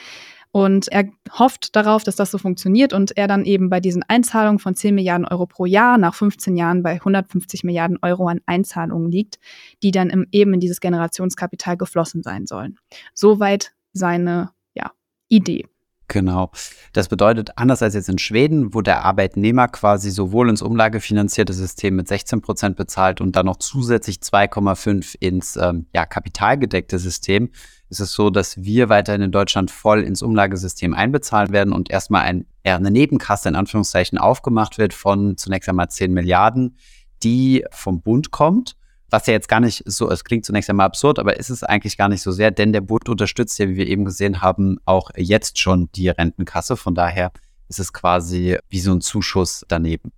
Und 0.52 0.88
er 0.88 1.10
hofft 1.38 1.76
darauf, 1.76 2.04
dass 2.04 2.16
das 2.16 2.32
so 2.32 2.38
funktioniert 2.38 2.94
und 2.94 3.16
er 3.18 3.28
dann 3.28 3.44
eben 3.44 3.70
bei 3.70 3.82
diesen 3.82 4.04
Einzahlungen 4.08 4.60
von 4.60 4.76
10 4.76 4.96
Milliarden 4.96 5.28
Euro 5.28 5.46
pro 5.46 5.66
Jahr 5.66 5.98
nach 5.98 6.16
15 6.16 6.56
Jahren 6.56 6.82
bei 6.82 6.94
150 6.94 7.66
Milliarden 7.66 8.00
Euro 8.02 8.28
an 8.28 8.40
Einzahlungen 8.46 9.12
liegt, 9.12 9.38
die 9.84 9.92
dann 9.92 10.10
im, 10.10 10.26
eben 10.32 10.54
in 10.54 10.60
dieses 10.62 10.80
Generationskapital 10.80 11.78
geflossen 11.78 12.24
sein 12.24 12.48
sollen. 12.48 12.80
Soweit 13.14 13.74
seine 13.92 14.52
ja, 14.74 14.92
Idee. 15.28 15.66
Genau. 16.10 16.52
Das 16.94 17.10
bedeutet, 17.10 17.58
anders 17.58 17.84
als 17.84 17.94
jetzt 17.94 18.08
in 18.08 18.18
Schweden, 18.18 18.74
wo 18.74 18.82
der 18.82 19.04
Arbeitnehmer 19.04 19.68
quasi 19.68 20.10
sowohl 20.10 20.50
ins 20.50 20.62
umlagefinanzierte 20.62 21.52
System 21.52 21.98
mit 21.98 22.08
16 22.08 22.42
Prozent 22.42 22.78
bezahlt 22.78 23.20
und 23.20 23.36
dann 23.36 23.46
noch 23.46 23.58
zusätzlich 23.58 24.20
2,5 24.20 25.18
ins 25.20 25.58
ähm, 25.58 25.88
ja, 25.94 26.06
kapitalgedeckte 26.06 26.98
System, 26.98 27.50
ist 27.90 28.00
es 28.00 28.14
so, 28.14 28.30
dass 28.30 28.64
wir 28.64 28.88
weiterhin 28.88 29.22
in 29.22 29.32
Deutschland 29.32 29.70
voll 29.70 30.02
ins 30.02 30.22
Umlagesystem 30.22 30.94
einbezahlt 30.94 31.52
werden 31.52 31.74
und 31.74 31.90
erstmal 31.90 32.22
ein, 32.22 32.46
eine 32.64 32.92
Nebenkasse 32.92 33.50
in 33.50 33.56
Anführungszeichen 33.56 34.18
aufgemacht 34.18 34.78
wird 34.78 34.94
von 34.94 35.36
zunächst 35.36 35.68
einmal 35.68 35.90
10 35.90 36.14
Milliarden, 36.14 36.78
die 37.22 37.66
vom 37.72 38.02
Bund 38.02 38.32
kommt. 38.32 38.77
Was 39.10 39.26
ja 39.28 39.34
jetzt 39.34 39.48
gar 39.48 39.62
nicht 39.62 39.84
so, 39.86 40.10
es 40.10 40.24
klingt 40.24 40.46
zunächst 40.46 40.70
einmal 40.70 40.86
absurd, 40.86 41.18
aber 41.20 41.38
ist 41.38 41.50
es 41.50 41.64
eigentlich 41.64 41.98
gar 41.98 42.10
nicht 42.10 42.22
so 42.22 42.32
sehr, 42.32 42.52
denn 42.52 42.74
der 42.74 42.82
Bund 42.82 43.08
unterstützt 43.08 43.58
ja, 43.58 43.70
wie 43.70 43.78
wir 43.78 43.88
eben 43.88 44.04
gesehen 44.04 44.42
haben, 44.42 44.80
auch 44.86 45.12
jetzt 45.16 45.60
schon 45.60 45.90
die 45.96 46.10
Rentenkasse. 46.10 46.76
Von 46.76 46.94
daher 46.94 47.32
ist 47.70 47.80
es 47.80 47.94
quasi 47.94 48.58
wie 48.70 48.80
so 48.80 48.92
ein 48.92 49.02
Zuschuss 49.02 49.66
daneben. 49.68 50.12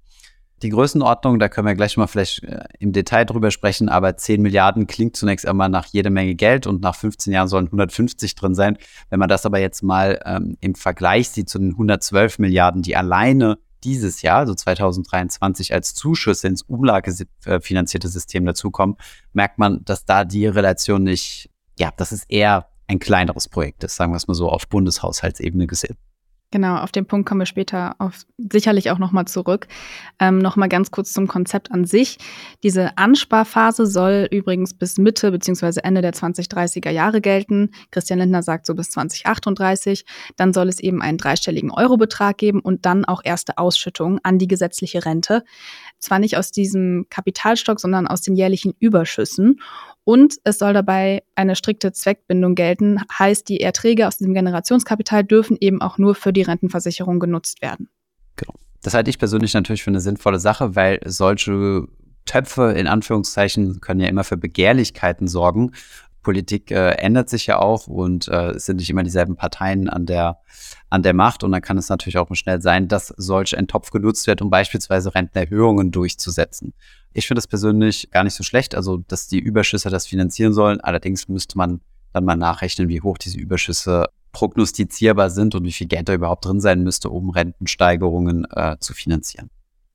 Die 0.62 0.69
Größenordnung, 0.69 1.39
da 1.39 1.48
können 1.48 1.67
wir 1.67 1.75
gleich 1.75 1.96
mal 1.96 2.08
vielleicht 2.08 2.43
äh, 2.43 2.65
im 2.79 2.91
Detail 2.91 3.24
drüber 3.24 3.50
sprechen, 3.50 3.88
aber 3.88 4.17
10 4.17 4.41
Milliarden 4.41 4.88
klingt 4.88 5.15
zunächst 5.15 5.48
einmal 5.48 5.69
nach 5.69 5.86
jede 5.86 6.10
Menge 6.10 6.36
Geld 6.36 6.67
und 6.67 6.81
nach 6.81 6.96
15 6.96 7.31
Jahren 7.31 7.48
sollen 7.48 7.67
150 7.67 8.36
drin 8.36 8.55
sein. 8.55 8.77
Wenn 9.10 9.19
man 9.19 9.29
das 9.29 9.46
aber 9.46 9.60
jetzt 9.60 9.84
mal 9.84 10.19
ähm, 10.25 10.58
im 10.60 10.75
Vergleich 10.75 11.29
sieht 11.29 11.48
zu 11.48 11.60
den 11.60 11.72
112 11.72 12.39
Milliarden, 12.39 12.81
die 12.81 12.98
alleine 12.98 13.58
dieses 13.84 14.22
Jahr, 14.22 14.40
also 14.40 14.54
2023, 14.54 15.74
als 15.74 15.94
Zuschüsse 15.94 16.48
ins 16.48 16.62
umlagefinanzierte 16.64 18.08
System 18.08 18.46
dazukommen, 18.46 18.98
merkt 19.34 19.60
man, 19.60 19.84
dass 19.86 20.06
da 20.06 20.26
die 20.26 20.48
Relation 20.48 21.04
nicht, 21.04 21.50
ja, 21.78 21.92
das 21.96 22.12
ist 22.12 22.26
eher 22.30 22.68
ein 22.88 23.00
kleineres 23.00 23.48
Projekt 23.48 23.84
ist, 23.84 23.96
sagen 23.96 24.12
wir 24.12 24.18
es 24.18 24.28
mal 24.28 24.34
so, 24.34 24.50
auf 24.50 24.68
Bundeshaushaltsebene 24.68 25.68
gesehen. 25.68 25.98
Genau, 26.51 26.77
auf 26.77 26.91
den 26.91 27.06
Punkt 27.06 27.29
kommen 27.29 27.41
wir 27.41 27.46
später 27.46 27.96
auf, 28.00 28.25
sicherlich 28.38 28.89
auch 28.89 28.98
nochmal 28.98 29.25
zurück. 29.25 29.68
Ähm, 30.18 30.39
nochmal 30.39 30.68
ganz 30.68 30.89
kurz 30.89 31.13
zum 31.13 31.27
Konzept 31.27 31.72
an 31.72 31.86
sich. 31.86 32.18
Diese 32.63 32.98
Ansparphase 32.98 33.86
soll 33.86 34.27
übrigens 34.32 34.74
bis 34.74 34.98
Mitte 34.98 35.29
bzw. 35.32 35.82
Ende 35.84 36.01
der 36.01 36.13
2030er 36.13 36.89
Jahre 36.89 37.22
gelten. 37.22 37.70
Christian 37.91 38.18
Lindner 38.18 38.41
sagt 38.41 38.65
so 38.65 38.74
bis 38.74 38.89
2038. 38.89 40.06
Dann 40.38 40.51
soll 40.51 40.70
es 40.70 40.79
eben 40.79 41.03
einen 41.03 41.20
dreistelligen 41.20 41.70
Eurobetrag 41.70 42.39
geben 42.39 42.62
und 42.62 42.84
dann 42.88 43.06
auch 43.06 43.22
erste 43.24 43.60
Ausschüttungen 43.60 44.20
an 44.24 44.39
die 44.39 44.48
gesetzliche 44.48 45.06
Rente. 45.06 45.44
Zwar 46.00 46.18
nicht 46.18 46.36
aus 46.36 46.51
diesem 46.51 47.06
Kapitalstock, 47.12 47.79
sondern 47.79 48.08
aus 48.08 48.22
den 48.22 48.36
jährlichen 48.36 48.74
Überschüssen. 48.79 49.60
Und 50.10 50.38
es 50.44 50.58
soll 50.58 50.74
dabei 50.74 51.22
eine 51.36 51.56
strikte 51.56 51.92
Zweckbindung 51.92 52.56
gelten, 52.56 53.00
heißt, 53.20 53.48
die 53.48 53.60
Erträge 53.60 54.08
aus 54.08 54.18
diesem 54.18 54.34
Generationskapital 54.34 55.24
dürfen 55.24 55.56
eben 55.62 55.84
auch 55.84 56.00
nur 56.00 56.16
für 56.16 56.34
die 56.34 56.42
Rentenversicherung 56.42 57.20
genutzt 57.20 57.62
werden. 57.62 57.89
Genau. 58.36 58.56
Das 58.82 58.96
halte 58.96 59.12
ich 59.12 59.20
persönlich 59.20 59.54
natürlich 59.54 59.84
für 59.84 59.92
eine 59.92 60.01
sinnvolle 60.01 60.39
Sache, 60.39 60.75
weil 60.75 61.00
solche 61.06 61.86
Töpfe 62.25 62.72
in 62.72 62.88
Anführungszeichen 62.88 63.82
können 63.82 64.00
ja 64.00 64.08
immer 64.08 64.24
für 64.24 64.36
Begehrlichkeiten 64.36 65.28
sorgen. 65.28 65.74
Politik 66.24 66.72
äh, 66.72 66.94
ändert 66.94 67.30
sich 67.30 67.46
ja 67.46 67.60
auch 67.60 67.86
und 67.86 68.30
äh, 68.30 68.54
es 68.54 68.66
sind 68.66 68.78
nicht 68.78 68.89
immer 68.89 69.04
dieselben 69.04 69.36
Parteien 69.36 69.89
an 69.89 70.08
der, 70.08 70.39
an 70.89 71.04
der 71.04 71.13
Macht. 71.13 71.44
Und 71.44 71.51
dann 71.51 71.62
kann 71.62 71.78
es 71.78 71.88
natürlich 71.88 72.18
auch 72.18 72.34
schnell 72.34 72.63
sein, 72.63 72.88
dass 72.88 73.13
solch 73.18 73.56
ein 73.56 73.68
Topf 73.68 73.92
genutzt 73.92 74.25
wird, 74.25 74.42
um 74.42 74.50
beispielsweise 74.50 75.13
Rentenerhöhungen 75.13 75.92
durchzusetzen. 75.92 76.74
Ich 77.13 77.28
finde 77.28 77.39
das 77.39 77.48
persönlich 77.48 78.10
gar 78.12 78.24
nicht 78.24 78.36
so 78.36 78.44
schlecht, 78.44 78.75
also 78.75 78.98
dass 79.08 79.28
die 79.28 79.39
Überschüsse 79.39 79.89
das 79.89 80.08
finanzieren 80.08 80.54
sollen. 80.54 80.80
Allerdings 80.82 81.28
müsste 81.28 81.58
man 81.58 81.82
dann 82.13 82.25
mal 82.25 82.36
nachrechnen, 82.36 82.89
wie 82.89 83.01
hoch 83.01 83.18
diese 83.18 83.39
Überschüsse 83.39 84.08
prognostizierbar 84.32 85.30
sind 85.30 85.56
und 85.56 85.63
wie 85.63 85.72
viel 85.72 85.88
Geld 85.88 86.08
da 86.08 86.13
überhaupt 86.13 86.46
drin 86.46 86.62
sein 86.62 86.84
müsste, 86.84 87.10
um 87.10 87.30
Rentensteigerungen 87.32 88.46
äh, 88.51 88.78
zu 88.80 88.94
finanzieren. 88.94 89.50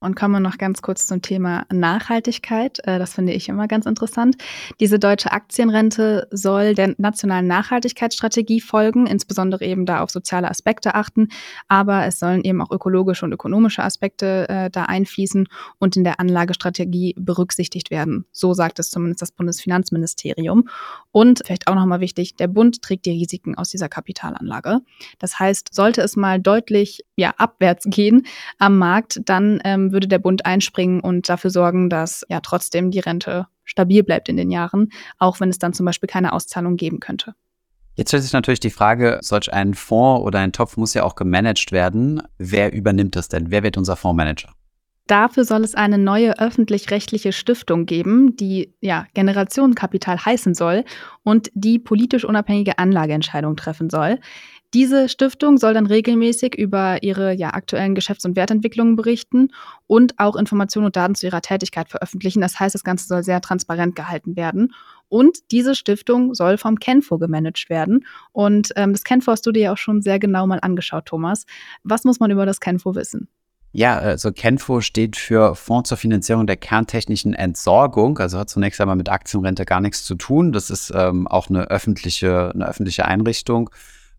Und 0.04 0.16
kommen 0.16 0.32
wir 0.32 0.40
noch 0.40 0.58
ganz 0.58 0.82
kurz 0.82 1.06
zum 1.06 1.22
Thema 1.22 1.64
Nachhaltigkeit. 1.72 2.78
Äh, 2.84 2.98
das 2.98 3.14
finde 3.14 3.32
ich 3.32 3.48
immer 3.48 3.66
ganz 3.68 3.86
interessant. 3.86 4.36
Diese 4.78 4.98
deutsche 4.98 5.32
Aktienrente 5.32 6.28
soll 6.30 6.74
der 6.74 6.94
nationalen 6.98 7.46
Nachhaltigkeitsstrategie 7.46 8.60
folgen, 8.60 9.06
insbesondere 9.06 9.64
eben 9.64 9.86
da 9.86 10.02
auf 10.02 10.10
soziale 10.10 10.50
Aspekte 10.50 10.94
achten. 10.94 11.28
Aber 11.68 12.04
es 12.04 12.18
sollen 12.18 12.44
eben 12.44 12.60
auch 12.60 12.70
ökologische 12.70 13.24
und 13.24 13.32
ökonomische 13.32 13.82
Aspekte 13.82 14.46
äh, 14.50 14.70
da 14.70 14.82
einfließen 14.82 15.48
und 15.78 15.96
in 15.96 16.04
der 16.04 16.20
Anlagestrategie 16.20 17.14
berücksichtigt 17.18 17.90
werden. 17.90 18.26
So 18.30 18.52
sagt 18.52 18.78
es 18.80 18.90
zumindest 18.90 19.22
das 19.22 19.32
Bundesfinanzministerium. 19.32 20.68
Und 21.12 21.40
vielleicht 21.46 21.66
auch 21.66 21.74
nochmal 21.74 22.00
wichtig, 22.00 22.36
der 22.36 22.48
Bund 22.48 22.82
trägt 22.82 23.06
die 23.06 23.12
Risiken 23.12 23.54
aus 23.54 23.70
dieser 23.70 23.88
Kapitalanlage. 23.88 24.80
Das 25.18 25.38
heißt, 25.38 25.72
sollte 25.72 26.02
es 26.02 26.14
mal 26.14 26.38
deutlich 26.40 27.06
ja, 27.16 27.32
abwärts 27.38 27.86
gehen 27.88 28.26
am 28.58 28.76
Markt, 28.76 29.22
dann 29.24 29.60
ähm, 29.64 29.93
würde 29.94 30.08
der 30.08 30.18
Bund 30.18 30.44
einspringen 30.44 31.00
und 31.00 31.26
dafür 31.30 31.48
sorgen, 31.48 31.88
dass 31.88 32.26
ja 32.28 32.40
trotzdem 32.40 32.90
die 32.90 33.00
Rente 33.00 33.46
stabil 33.64 34.02
bleibt 34.02 34.28
in 34.28 34.36
den 34.36 34.50
Jahren, 34.50 34.90
auch 35.18 35.40
wenn 35.40 35.48
es 35.48 35.58
dann 35.58 35.72
zum 35.72 35.86
Beispiel 35.86 36.08
keine 36.08 36.34
Auszahlung 36.34 36.76
geben 36.76 37.00
könnte. 37.00 37.34
Jetzt 37.94 38.08
stellt 38.08 38.24
sich 38.24 38.32
natürlich 38.32 38.60
die 38.60 38.70
Frage, 38.70 39.18
solch 39.22 39.52
ein 39.52 39.72
Fonds 39.72 40.26
oder 40.26 40.40
ein 40.40 40.52
Topf 40.52 40.76
muss 40.76 40.94
ja 40.94 41.04
auch 41.04 41.14
gemanagt 41.14 41.72
werden. 41.72 42.22
Wer 42.38 42.72
übernimmt 42.72 43.16
das 43.16 43.28
denn? 43.28 43.50
Wer 43.50 43.62
wird 43.62 43.78
unser 43.78 43.96
Fondsmanager? 43.96 44.50
Dafür 45.06 45.44
soll 45.44 45.64
es 45.64 45.74
eine 45.74 45.98
neue 45.98 46.38
öffentlich-rechtliche 46.38 47.32
Stiftung 47.32 47.84
geben, 47.84 48.36
die 48.36 48.74
ja 48.80 49.06
Generationenkapital 49.12 50.24
heißen 50.24 50.54
soll 50.54 50.84
und 51.22 51.50
die 51.52 51.78
politisch 51.78 52.24
unabhängige 52.24 52.78
Anlageentscheidungen 52.78 53.56
treffen 53.56 53.90
soll. 53.90 54.18
Diese 54.74 55.08
Stiftung 55.08 55.56
soll 55.56 55.72
dann 55.72 55.86
regelmäßig 55.86 56.56
über 56.58 57.00
ihre 57.04 57.32
ja, 57.32 57.54
aktuellen 57.54 57.94
Geschäfts- 57.94 58.24
und 58.24 58.34
Wertentwicklungen 58.34 58.96
berichten 58.96 59.52
und 59.86 60.18
auch 60.18 60.34
Informationen 60.34 60.86
und 60.86 60.96
Daten 60.96 61.14
zu 61.14 61.26
ihrer 61.26 61.42
Tätigkeit 61.42 61.88
veröffentlichen. 61.88 62.40
Das 62.40 62.58
heißt, 62.58 62.74
das 62.74 62.82
Ganze 62.82 63.06
soll 63.06 63.22
sehr 63.22 63.40
transparent 63.40 63.94
gehalten 63.94 64.34
werden. 64.34 64.74
Und 65.08 65.52
diese 65.52 65.76
Stiftung 65.76 66.34
soll 66.34 66.58
vom 66.58 66.80
Kenfo 66.80 67.18
gemanagt 67.18 67.70
werden. 67.70 68.04
Und 68.32 68.72
ähm, 68.74 68.92
das 68.92 69.04
Kenfo 69.04 69.30
hast 69.30 69.46
du 69.46 69.52
dir 69.52 69.62
ja 69.62 69.72
auch 69.72 69.78
schon 69.78 70.02
sehr 70.02 70.18
genau 70.18 70.44
mal 70.48 70.58
angeschaut, 70.60 71.06
Thomas. 71.06 71.46
Was 71.84 72.02
muss 72.02 72.18
man 72.18 72.32
über 72.32 72.44
das 72.44 72.58
Kenfo 72.58 72.96
wissen? 72.96 73.28
Ja, 73.70 73.98
also 73.98 74.32
Kenfo 74.32 74.80
steht 74.80 75.14
für 75.14 75.54
Fonds 75.54 75.88
zur 75.88 75.98
Finanzierung 75.98 76.48
der 76.48 76.56
kerntechnischen 76.56 77.32
Entsorgung, 77.34 78.18
also 78.18 78.38
hat 78.38 78.50
zunächst 78.50 78.80
einmal 78.80 78.96
mit 78.96 79.08
Aktienrente 79.08 79.64
gar 79.64 79.80
nichts 79.80 80.04
zu 80.04 80.16
tun. 80.16 80.50
Das 80.50 80.70
ist 80.70 80.92
ähm, 80.94 81.28
auch 81.28 81.48
eine 81.48 81.70
öffentliche, 81.70 82.50
eine 82.52 82.68
öffentliche 82.68 83.04
Einrichtung 83.04 83.70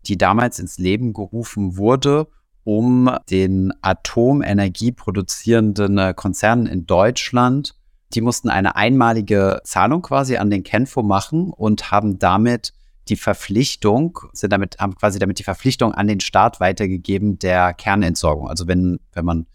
die 0.08 0.18
damals 0.18 0.58
ins 0.58 0.78
Leben 0.78 1.12
gerufen 1.12 1.76
wurde, 1.76 2.28
um 2.64 3.10
den 3.30 3.72
Atomenergie 3.80 4.92
produzierenden 4.92 5.98
äh, 5.98 6.14
Konzernen 6.16 6.66
in 6.66 6.86
Deutschland, 6.86 7.74
die 8.14 8.20
mussten 8.20 8.48
eine 8.48 8.76
einmalige 8.76 9.60
Zahlung 9.64 10.02
quasi 10.02 10.36
an 10.36 10.50
den 10.50 10.62
Kenfo 10.62 11.02
machen 11.02 11.52
und 11.52 11.90
haben 11.90 12.18
damit 12.18 12.72
die 13.08 13.16
Verpflichtung, 13.16 14.18
sind 14.32 14.52
damit, 14.52 14.78
haben 14.80 14.96
quasi 14.96 15.18
damit 15.18 15.38
die 15.38 15.44
Verpflichtung 15.44 15.92
an 15.92 16.08
den 16.08 16.20
Staat 16.20 16.58
weitergegeben 16.58 17.38
der 17.38 17.72
Kernentsorgung. 17.72 18.48
Also 18.48 18.66
wenn, 18.66 18.98
wenn 19.12 19.24
man 19.24 19.46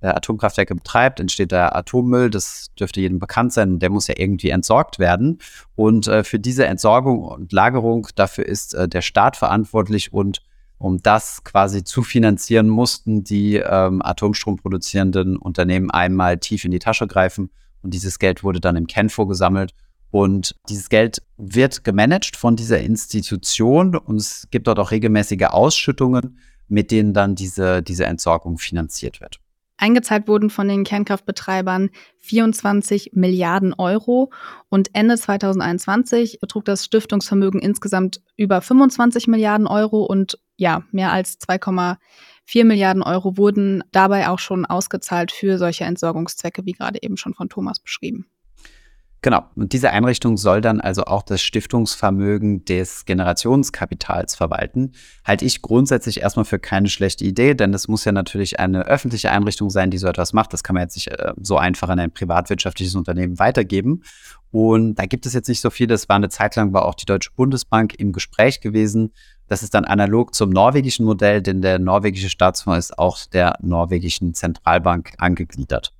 Atomkraftwerke 0.00 0.74
betreibt, 0.74 1.20
entsteht 1.20 1.52
da 1.52 1.70
Atommüll, 1.70 2.30
das 2.30 2.68
dürfte 2.78 3.00
jedem 3.00 3.18
bekannt 3.18 3.52
sein, 3.52 3.78
der 3.78 3.90
muss 3.90 4.06
ja 4.06 4.14
irgendwie 4.16 4.50
entsorgt 4.50 4.98
werden. 4.98 5.38
Und 5.74 6.06
äh, 6.06 6.24
für 6.24 6.38
diese 6.38 6.66
Entsorgung 6.66 7.22
und 7.22 7.52
Lagerung, 7.52 8.08
dafür 8.14 8.46
ist 8.46 8.74
äh, 8.74 8.88
der 8.88 9.02
Staat 9.02 9.36
verantwortlich 9.36 10.12
und 10.12 10.42
um 10.78 11.02
das 11.02 11.42
quasi 11.42 11.82
zu 11.82 12.02
finanzieren, 12.02 12.68
mussten 12.68 13.24
die 13.24 13.56
ähm, 13.56 14.00
Atomstrom 14.00 14.56
produzierenden 14.56 15.36
Unternehmen 15.36 15.90
einmal 15.90 16.38
tief 16.38 16.64
in 16.64 16.70
die 16.70 16.78
Tasche 16.78 17.08
greifen 17.08 17.50
und 17.82 17.94
dieses 17.94 18.18
Geld 18.20 18.44
wurde 18.44 18.60
dann 18.60 18.76
im 18.76 18.86
Kenfo 18.86 19.26
gesammelt. 19.26 19.72
Und 20.10 20.54
dieses 20.68 20.88
Geld 20.88 21.22
wird 21.36 21.84
gemanagt 21.84 22.36
von 22.36 22.56
dieser 22.56 22.80
Institution 22.80 23.94
und 23.94 24.16
es 24.16 24.48
gibt 24.50 24.66
dort 24.66 24.78
auch 24.78 24.90
regelmäßige 24.90 25.48
Ausschüttungen, 25.50 26.38
mit 26.68 26.90
denen 26.90 27.12
dann 27.12 27.34
diese, 27.34 27.82
diese 27.82 28.06
Entsorgung 28.06 28.56
finanziert 28.56 29.20
wird. 29.20 29.38
Eingezahlt 29.78 30.26
wurden 30.26 30.50
von 30.50 30.68
den 30.68 30.84
Kernkraftbetreibern 30.84 31.90
24 32.18 33.12
Milliarden 33.14 33.74
Euro 33.74 34.32
und 34.68 34.90
Ende 34.92 35.16
2021 35.16 36.40
betrug 36.40 36.64
das 36.64 36.84
Stiftungsvermögen 36.84 37.60
insgesamt 37.60 38.20
über 38.36 38.60
25 38.60 39.28
Milliarden 39.28 39.68
Euro 39.68 40.02
und 40.02 40.38
ja, 40.56 40.82
mehr 40.90 41.12
als 41.12 41.38
2,4 41.40 42.64
Milliarden 42.64 43.04
Euro 43.04 43.36
wurden 43.36 43.84
dabei 43.92 44.28
auch 44.28 44.40
schon 44.40 44.66
ausgezahlt 44.66 45.30
für 45.30 45.58
solche 45.58 45.84
Entsorgungszwecke, 45.84 46.66
wie 46.66 46.72
gerade 46.72 46.98
eben 47.00 47.16
schon 47.16 47.34
von 47.34 47.48
Thomas 47.48 47.78
beschrieben. 47.78 48.26
Genau. 49.20 49.42
Und 49.56 49.72
diese 49.72 49.90
Einrichtung 49.90 50.36
soll 50.36 50.60
dann 50.60 50.80
also 50.80 51.04
auch 51.04 51.22
das 51.22 51.42
Stiftungsvermögen 51.42 52.64
des 52.64 53.04
Generationskapitals 53.04 54.36
verwalten. 54.36 54.92
Halte 55.24 55.44
ich 55.44 55.60
grundsätzlich 55.60 56.20
erstmal 56.20 56.44
für 56.44 56.60
keine 56.60 56.88
schlechte 56.88 57.24
Idee, 57.24 57.54
denn 57.54 57.74
es 57.74 57.88
muss 57.88 58.04
ja 58.04 58.12
natürlich 58.12 58.60
eine 58.60 58.86
öffentliche 58.86 59.32
Einrichtung 59.32 59.70
sein, 59.70 59.90
die 59.90 59.98
so 59.98 60.06
etwas 60.06 60.32
macht. 60.32 60.52
Das 60.52 60.62
kann 60.62 60.74
man 60.74 60.84
jetzt 60.84 60.94
nicht 60.94 61.08
äh, 61.08 61.32
so 61.40 61.56
einfach 61.56 61.88
an 61.88 61.98
ein 61.98 62.12
privatwirtschaftliches 62.12 62.94
Unternehmen 62.94 63.40
weitergeben. 63.40 64.04
Und 64.52 64.94
da 64.94 65.06
gibt 65.06 65.26
es 65.26 65.34
jetzt 65.34 65.48
nicht 65.48 65.60
so 65.60 65.70
viel. 65.70 65.88
Das 65.88 66.08
war 66.08 66.16
eine 66.16 66.28
Zeit 66.28 66.54
lang, 66.54 66.72
war 66.72 66.84
auch 66.84 66.94
die 66.94 67.04
Deutsche 67.04 67.30
Bundesbank 67.34 67.94
im 67.98 68.12
Gespräch 68.12 68.60
gewesen. 68.60 69.12
Das 69.48 69.64
ist 69.64 69.74
dann 69.74 69.84
analog 69.84 70.32
zum 70.32 70.50
norwegischen 70.50 71.04
Modell, 71.04 71.42
denn 71.42 71.60
der 71.60 71.80
norwegische 71.80 72.30
Staatsfonds 72.30 72.90
ist 72.90 72.98
auch 72.98 73.18
der 73.26 73.58
norwegischen 73.62 74.32
Zentralbank 74.34 75.14
angegliedert. 75.18 75.92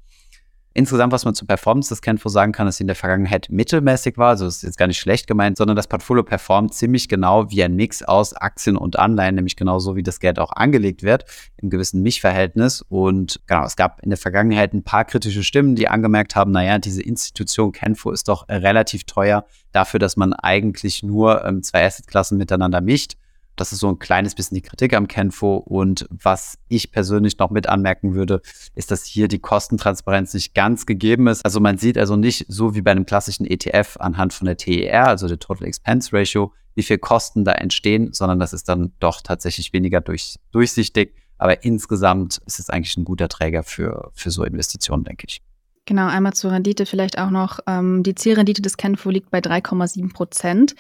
Insgesamt, 0.75 1.13
was 1.13 1.25
man 1.25 1.35
zur 1.35 1.49
Performance 1.49 1.89
des 1.89 2.03
Kenfo 2.03 2.29
sagen 2.29 2.53
kann, 2.53 2.71
sie 2.71 2.85
in 2.85 2.87
der 2.87 2.95
Vergangenheit 2.95 3.49
mittelmäßig 3.51 4.17
war. 4.17 4.29
Also 4.29 4.47
ist 4.47 4.63
jetzt 4.63 4.79
gar 4.79 4.87
nicht 4.87 4.99
schlecht 4.99 5.27
gemeint, 5.27 5.57
sondern 5.57 5.77
das 5.77 5.89
Portfolio 5.89 6.23
performt 6.23 6.75
ziemlich 6.75 7.09
genau 7.09 7.51
wie 7.51 7.65
ein 7.65 7.75
Mix 7.75 8.03
aus 8.03 8.35
Aktien 8.35 8.77
und 8.77 8.99
Anleihen, 8.99 9.35
nämlich 9.35 9.57
genauso 9.57 9.97
wie 9.97 10.03
das 10.03 10.21
Geld 10.21 10.39
auch 10.39 10.53
angelegt 10.53 11.03
wird, 11.03 11.25
im 11.57 11.71
gewissen 11.71 12.03
Mischverhältnis. 12.03 12.83
Und 12.89 13.41
genau, 13.47 13.65
es 13.65 13.77
gab 13.77 14.01
in 14.03 14.11
der 14.11 14.19
Vergangenheit 14.19 14.73
ein 14.73 14.85
paar 14.85 15.05
kritische 15.05 15.43
Stimmen, 15.43 15.75
die 15.75 15.89
angemerkt 15.89 16.37
haben, 16.37 16.53
naja, 16.53 16.79
diese 16.79 17.03
Institution 17.03 17.73
Kenfo 17.73 18.11
ist 18.11 18.29
doch 18.29 18.49
relativ 18.49 19.05
teuer 19.05 19.47
dafür, 19.73 19.99
dass 19.99 20.17
man 20.17 20.33
eigentlich 20.33 21.03
nur 21.03 21.45
ähm, 21.45 21.63
zwei 21.63 21.87
Assetklassen 21.87 22.39
miteinander 22.39 22.81
mischt. 22.81 23.15
Das 23.61 23.73
ist 23.73 23.81
so 23.81 23.89
ein 23.89 23.99
kleines 23.99 24.35
bisschen 24.35 24.55
die 24.55 24.63
Kritik 24.63 24.95
am 24.95 25.09
Kenfo. 25.09 25.57
Und 25.57 26.07
was 26.11 26.59
ich 26.69 26.93
persönlich 26.93 27.39
noch 27.39 27.51
mit 27.51 27.69
anmerken 27.69 28.15
würde, 28.15 28.41
ist, 28.75 28.91
dass 28.91 29.05
hier 29.05 29.29
die 29.29 29.39
Kostentransparenz 29.39 30.35
nicht 30.35 30.55
ganz 30.55 30.87
gegeben 30.87 31.27
ist. 31.27 31.45
Also 31.45 31.61
man 31.61 31.79
sieht 31.79 31.99
also 31.99 32.17
nicht 32.17 32.47
so 32.49 32.75
wie 32.75 32.83
bei 32.83 32.91
einem 32.91 33.07
klassischen 33.07 33.47
ETF 33.47 33.97
anhand 34.01 34.33
von 34.33 34.47
der 34.47 34.57
TER, 34.57 35.09
also 35.09 35.29
der 35.29 35.39
Total 35.39 35.67
Expense 35.67 36.13
Ratio, 36.13 36.53
wie 36.75 36.83
viel 36.83 36.99
Kosten 36.99 37.45
da 37.45 37.53
entstehen, 37.53 38.13
sondern 38.13 38.39
das 38.39 38.53
ist 38.53 38.69
dann 38.69 38.93
doch 39.01 39.21
tatsächlich 39.21 39.73
weniger 39.73 40.01
durch, 40.01 40.37
durchsichtig. 40.53 41.15
Aber 41.37 41.65
insgesamt 41.65 42.41
ist 42.47 42.59
es 42.59 42.71
eigentlich 42.71 42.97
ein 42.97 43.05
guter 43.05 43.29
Träger 43.29 43.63
für, 43.63 44.11
für 44.15 44.31
so 44.31 44.45
Investitionen, 44.45 45.05
denke 45.05 45.27
ich. 45.29 45.43
Genau, 45.89 46.07
einmal 46.07 46.35
zur 46.35 46.53
Rendite 46.53 46.85
vielleicht 46.85 47.17
auch 47.17 47.31
noch. 47.31 47.61
Ähm, 47.67 48.03
die 48.03 48.15
Zielrendite 48.15 48.61
des 48.61 48.77
Kenfo 48.77 49.09
liegt 49.09 49.31
bei 49.31 49.39
3,7 49.39 50.13
Prozent. 50.13 50.75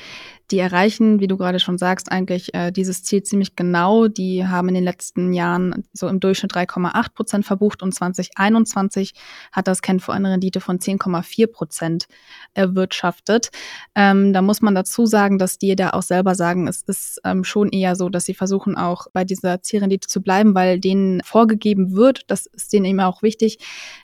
Die 0.50 0.58
erreichen, 0.58 1.20
wie 1.20 1.26
du 1.26 1.36
gerade 1.36 1.60
schon 1.60 1.76
sagst, 1.76 2.10
eigentlich 2.10 2.54
äh, 2.54 2.72
dieses 2.72 3.02
Ziel 3.02 3.22
ziemlich 3.22 3.54
genau. 3.54 4.08
Die 4.08 4.46
haben 4.46 4.68
in 4.68 4.74
den 4.74 4.84
letzten 4.84 5.34
Jahren 5.34 5.84
so 5.92 6.08
im 6.08 6.20
Durchschnitt 6.20 6.54
3,8 6.54 7.12
Prozent 7.12 7.44
verbucht 7.44 7.82
und 7.82 7.92
2021 7.92 9.12
hat 9.52 9.68
das 9.68 9.82
Kenfo 9.82 10.10
eine 10.10 10.30
Rendite 10.30 10.60
von 10.60 10.78
10,4 10.78 11.48
Prozent 11.48 12.06
erwirtschaftet. 12.54 13.50
Ähm, 13.94 14.32
da 14.32 14.40
muss 14.40 14.62
man 14.62 14.74
dazu 14.74 15.04
sagen, 15.04 15.36
dass 15.38 15.58
die 15.58 15.76
da 15.76 15.90
auch 15.90 16.02
selber 16.02 16.34
sagen, 16.34 16.66
es 16.66 16.80
ist 16.80 17.20
ähm, 17.24 17.44
schon 17.44 17.68
eher 17.68 17.94
so, 17.94 18.08
dass 18.08 18.24
sie 18.24 18.34
versuchen 18.34 18.74
auch 18.74 19.06
bei 19.12 19.24
dieser 19.24 19.60
Zielrendite 19.62 20.08
zu 20.08 20.22
bleiben, 20.22 20.54
weil 20.54 20.80
denen 20.80 21.20
vorgegeben 21.24 21.94
wird, 21.94 22.22
das 22.28 22.46
ist 22.46 22.72
denen 22.72 22.86
eben 22.86 23.00
auch 23.00 23.20
wichtig, 23.22 23.58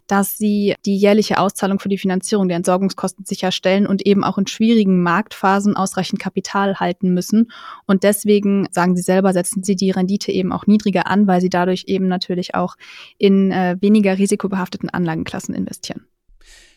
dass 0.08 0.36
sie 0.36 0.74
die 0.84 0.98
jährliche 0.98 1.38
Auszahlung 1.38 1.78
für 1.78 1.88
die 1.88 1.96
Finanzierung 1.96 2.48
der 2.48 2.58
Entsorgungskosten 2.58 3.24
sicherstellen 3.24 3.86
und 3.86 4.06
eben 4.06 4.24
auch 4.24 4.36
in 4.36 4.46
schwierigen 4.46 5.02
Marktphasen 5.02 5.74
ausreichend 5.74 6.20
Kapital 6.20 6.33
halten 6.42 7.14
müssen. 7.14 7.50
Und 7.86 8.02
deswegen, 8.02 8.66
sagen 8.70 8.96
sie 8.96 9.02
selber, 9.02 9.32
setzen 9.32 9.62
sie 9.62 9.76
die 9.76 9.90
Rendite 9.90 10.32
eben 10.32 10.52
auch 10.52 10.66
niedriger 10.66 11.06
an, 11.06 11.26
weil 11.26 11.40
sie 11.40 11.50
dadurch 11.50 11.84
eben 11.86 12.08
natürlich 12.08 12.54
auch 12.54 12.76
in 13.18 13.50
äh, 13.50 13.76
weniger 13.80 14.18
risikobehafteten 14.18 14.90
Anlagenklassen 14.90 15.54
investieren. 15.54 16.06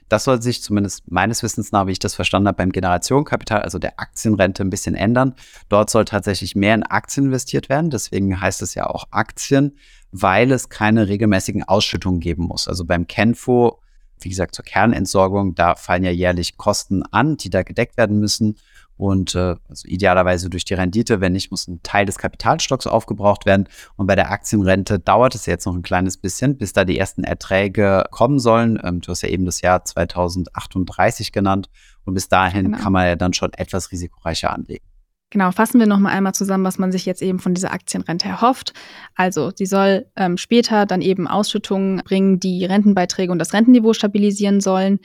Das 0.10 0.24
soll 0.24 0.42
sich 0.42 0.62
zumindest 0.64 1.12
meines 1.12 1.44
Wissens 1.44 1.74
nach, 1.74 1.86
wie 1.86 1.92
ich 1.92 2.00
das 2.00 2.16
verstanden 2.16 2.48
habe, 2.48 2.56
beim 2.56 2.72
Generationenkapital, 2.72 3.62
also 3.62 3.78
der 3.78 4.00
Aktienrente, 4.00 4.64
ein 4.64 4.70
bisschen 4.70 4.96
ändern. 4.96 5.36
Dort 5.68 5.90
soll 5.90 6.06
tatsächlich 6.06 6.56
mehr 6.56 6.76
in 6.76 6.84
Aktien 6.84 7.26
investiert 7.26 7.68
werden. 7.68 7.90
Deswegen 7.90 8.40
heißt 8.40 8.62
es 8.62 8.74
ja 8.74 8.88
auch 8.88 9.08
Aktien 9.12 9.74
weil 10.12 10.52
es 10.52 10.70
keine 10.70 11.08
regelmäßigen 11.08 11.64
Ausschüttungen 11.64 12.20
geben 12.20 12.44
muss. 12.44 12.68
Also 12.68 12.86
beim 12.86 13.08
Kenfo, 13.08 13.80
wie 14.20 14.30
gesagt, 14.30 14.56
zur 14.56 14.66
Kernentsorgung, 14.66 15.56
da 15.56 15.76
fallen 15.76 16.04
ja 16.04 16.12
jährlich 16.12 16.58
Kosten 16.58 17.04
an, 17.04 17.38
die 17.38 17.50
da 17.50 17.64
gedeckt 17.64 17.98
werden 17.98 18.20
müssen. 18.20 18.58
Und 18.98 19.36
äh, 19.36 19.56
also 19.70 19.88
idealerweise 19.88 20.50
durch 20.50 20.66
die 20.66 20.74
Rendite, 20.74 21.22
wenn 21.22 21.34
nicht, 21.34 21.52
muss 21.52 21.68
ein 21.68 21.82
Teil 21.84 22.06
des 22.06 22.18
Kapitalstocks 22.18 22.88
aufgebraucht 22.88 23.46
werden. 23.46 23.70
Und 23.96 24.08
bei 24.08 24.16
der 24.16 24.32
Aktienrente 24.32 25.00
dauert 25.00 25.36
es 25.36 25.46
jetzt 25.46 25.66
noch 25.66 25.76
ein 25.76 25.84
kleines 25.84 26.18
bisschen, 26.18 26.58
bis 26.58 26.74
da 26.74 26.84
die 26.84 26.98
ersten 26.98 27.24
Erträge 27.24 28.04
kommen 28.12 28.40
sollen. 28.40 28.80
Ähm, 28.84 29.02
du 29.02 29.12
hast 29.12 29.22
ja 29.22 29.30
eben 29.30 29.46
das 29.46 29.62
Jahr 29.62 29.86
2038 29.86 31.32
genannt. 31.32 31.70
Und 32.06 32.14
bis 32.14 32.28
dahin 32.30 32.66
genau. 32.66 32.78
kann 32.78 32.94
man 32.94 33.06
ja 33.06 33.16
dann 33.16 33.34
schon 33.34 33.54
etwas 33.54 33.92
risikoreicher 33.92 34.52
anlegen. 34.52 34.86
Genau, 35.30 35.52
fassen 35.52 35.80
wir 35.80 35.88
nochmal 35.88 36.14
einmal 36.14 36.34
zusammen, 36.34 36.64
was 36.64 36.78
man 36.78 36.94
sich 36.94 37.06
jetzt 37.06 37.22
eben 37.22 37.40
von 37.40 37.54
dieser 37.54 37.74
Aktienrente 37.74 38.30
erhofft. 38.30 38.72
Also, 39.14 39.52
sie 39.54 39.66
soll 39.66 40.06
ähm, 40.16 40.38
später 40.38 40.86
dann 40.86 41.02
eben 41.02 41.28
Ausschüttungen 41.28 42.02
bringen, 42.06 42.40
die 42.40 42.64
Rentenbeiträge 42.64 43.30
und 43.34 43.40
das 43.40 43.52
Rentenniveau 43.52 43.92
stabilisieren 43.92 44.62
sollen. 44.62 45.00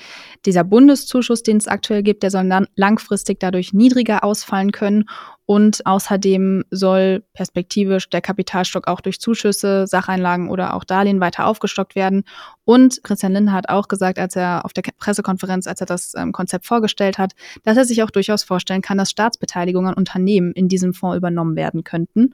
Dieser 0.46 0.62
Bundeszuschuss, 0.62 1.42
den 1.42 1.56
es 1.56 1.66
aktuell 1.66 2.04
gibt, 2.04 2.22
der 2.22 2.30
soll 2.30 2.48
dann 2.48 2.68
langfristig 2.76 3.40
dadurch 3.40 3.72
niedriger 3.72 4.22
ausfallen 4.22 4.70
können 4.70 5.06
und 5.52 5.84
außerdem 5.84 6.64
soll 6.70 7.24
perspektivisch 7.34 8.08
der 8.08 8.22
Kapitalstock 8.22 8.88
auch 8.88 9.02
durch 9.02 9.20
Zuschüsse, 9.20 9.86
Sacheinlagen 9.86 10.48
oder 10.48 10.72
auch 10.72 10.82
Darlehen 10.82 11.20
weiter 11.20 11.46
aufgestockt 11.46 11.94
werden. 11.94 12.24
Und 12.64 13.04
Christian 13.04 13.34
Lindner 13.34 13.52
hat 13.52 13.68
auch 13.68 13.86
gesagt, 13.86 14.18
als 14.18 14.34
er 14.34 14.64
auf 14.64 14.72
der 14.72 14.80
Pressekonferenz, 14.96 15.66
als 15.66 15.82
er 15.82 15.86
das 15.86 16.14
ähm, 16.16 16.32
Konzept 16.32 16.64
vorgestellt 16.64 17.18
hat, 17.18 17.32
dass 17.64 17.76
er 17.76 17.84
sich 17.84 18.02
auch 18.02 18.10
durchaus 18.10 18.44
vorstellen 18.44 18.80
kann, 18.80 18.96
dass 18.96 19.10
Staatsbeteiligungen 19.10 19.90
an 19.90 19.94
Unternehmen 19.94 20.52
in 20.52 20.68
diesem 20.68 20.94
Fonds 20.94 21.18
übernommen 21.18 21.54
werden 21.54 21.84
könnten. 21.84 22.32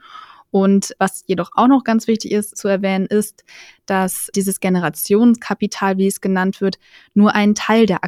Und 0.52 0.94
was 1.00 1.24
jedoch 1.26 1.50
auch 1.54 1.66
noch 1.66 1.82
ganz 1.82 2.06
wichtig 2.06 2.30
ist 2.30 2.56
zu 2.56 2.68
erwähnen, 2.68 3.06
ist, 3.06 3.44
dass 3.86 4.30
dieses 4.32 4.60
Generationskapital, 4.60 5.98
wie 5.98 6.06
es 6.06 6.20
genannt 6.20 6.60
wird, 6.60 6.78
nur 7.14 7.34
einen 7.34 7.56
Teil 7.56 7.86
der 7.86 8.04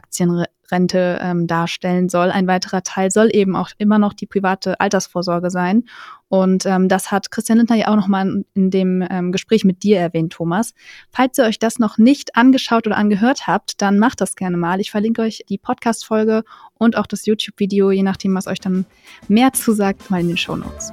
Aktienrente 0.71 1.19
ähm, 1.21 1.47
darstellen 1.47 2.09
soll. 2.09 2.31
Ein 2.31 2.47
weiterer 2.47 2.83
Teil 2.83 3.11
soll 3.11 3.29
eben 3.33 3.57
auch 3.57 3.71
immer 3.79 3.99
noch 3.99 4.13
die 4.13 4.27
private 4.27 4.79
Altersvorsorge 4.81 5.51
sein. 5.51 5.85
Und 6.29 6.65
ähm, 6.65 6.89
das 6.89 7.11
hat 7.11 7.31
Christian 7.33 7.59
Lindner 7.59 7.77
ja 7.77 7.89
auch 7.89 7.97
nochmal 7.97 8.45
in 8.55 8.71
dem 8.71 9.05
ähm, 9.11 9.33
Gespräch 9.33 9.65
mit 9.65 9.83
dir 9.83 9.99
erwähnt, 9.99 10.33
Thomas. 10.33 10.75
Falls 11.11 11.39
ihr 11.39 11.45
euch 11.45 11.59
das 11.59 11.79
noch 11.79 11.99
nicht 11.99 12.37
angeschaut 12.37 12.87
oder 12.87 12.97
angehört 12.97 13.49
habt, 13.49 13.83
dann 13.83 13.99
macht 13.99 14.21
das 14.21 14.37
gerne 14.37 14.57
mal. 14.57 14.81
Ich 14.81 14.93
verlinke 14.93 15.23
euch 15.23 15.43
die 15.49 15.59
Podcast-Folge 15.59 16.45
und 16.75 16.97
auch 16.97 17.07
das 17.07 17.27
YouTube-Video, 17.27 17.91
je 17.91 18.05
nachdem, 18.05 18.35
was 18.35 18.47
euch 18.47 18.61
dann 18.61 18.87
mehr 19.27 19.53
zusagt, 19.53 20.11
mal 20.11 20.21
in 20.21 20.29
den 20.29 20.37
Show 20.37 20.57
Notes. 20.57 20.93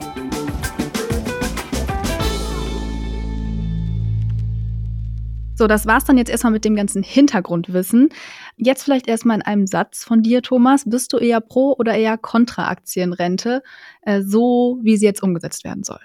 So, 5.58 5.66
das 5.66 5.88
war's 5.88 6.06
dann 6.06 6.20
jetzt 6.20 6.30
erstmal 6.30 6.54
mit 6.54 6.66
dem 6.66 6.76
ganzen 6.76 7.02
Hintergrundwissen. 7.02 8.10
Jetzt 8.60 8.84
vielleicht 8.84 9.08
erstmal 9.08 9.38
in 9.38 9.44
einem 9.44 9.68
Satz 9.68 10.04
von 10.04 10.24
dir, 10.24 10.42
Thomas. 10.42 10.84
Bist 10.86 11.14
du 11.14 11.18
eher 11.18 11.42
pro 11.42 11.76
oder 11.78 11.96
eher 11.96 12.18
kontra 12.18 12.70
Aktienrente, 12.70 13.62
äh, 14.02 14.22
so 14.24 14.80
wie 14.82 14.98
sie 14.98 15.06
jetzt 15.06 15.22
umgesetzt 15.22 15.64
werden 15.64 15.84
soll? 15.84 16.00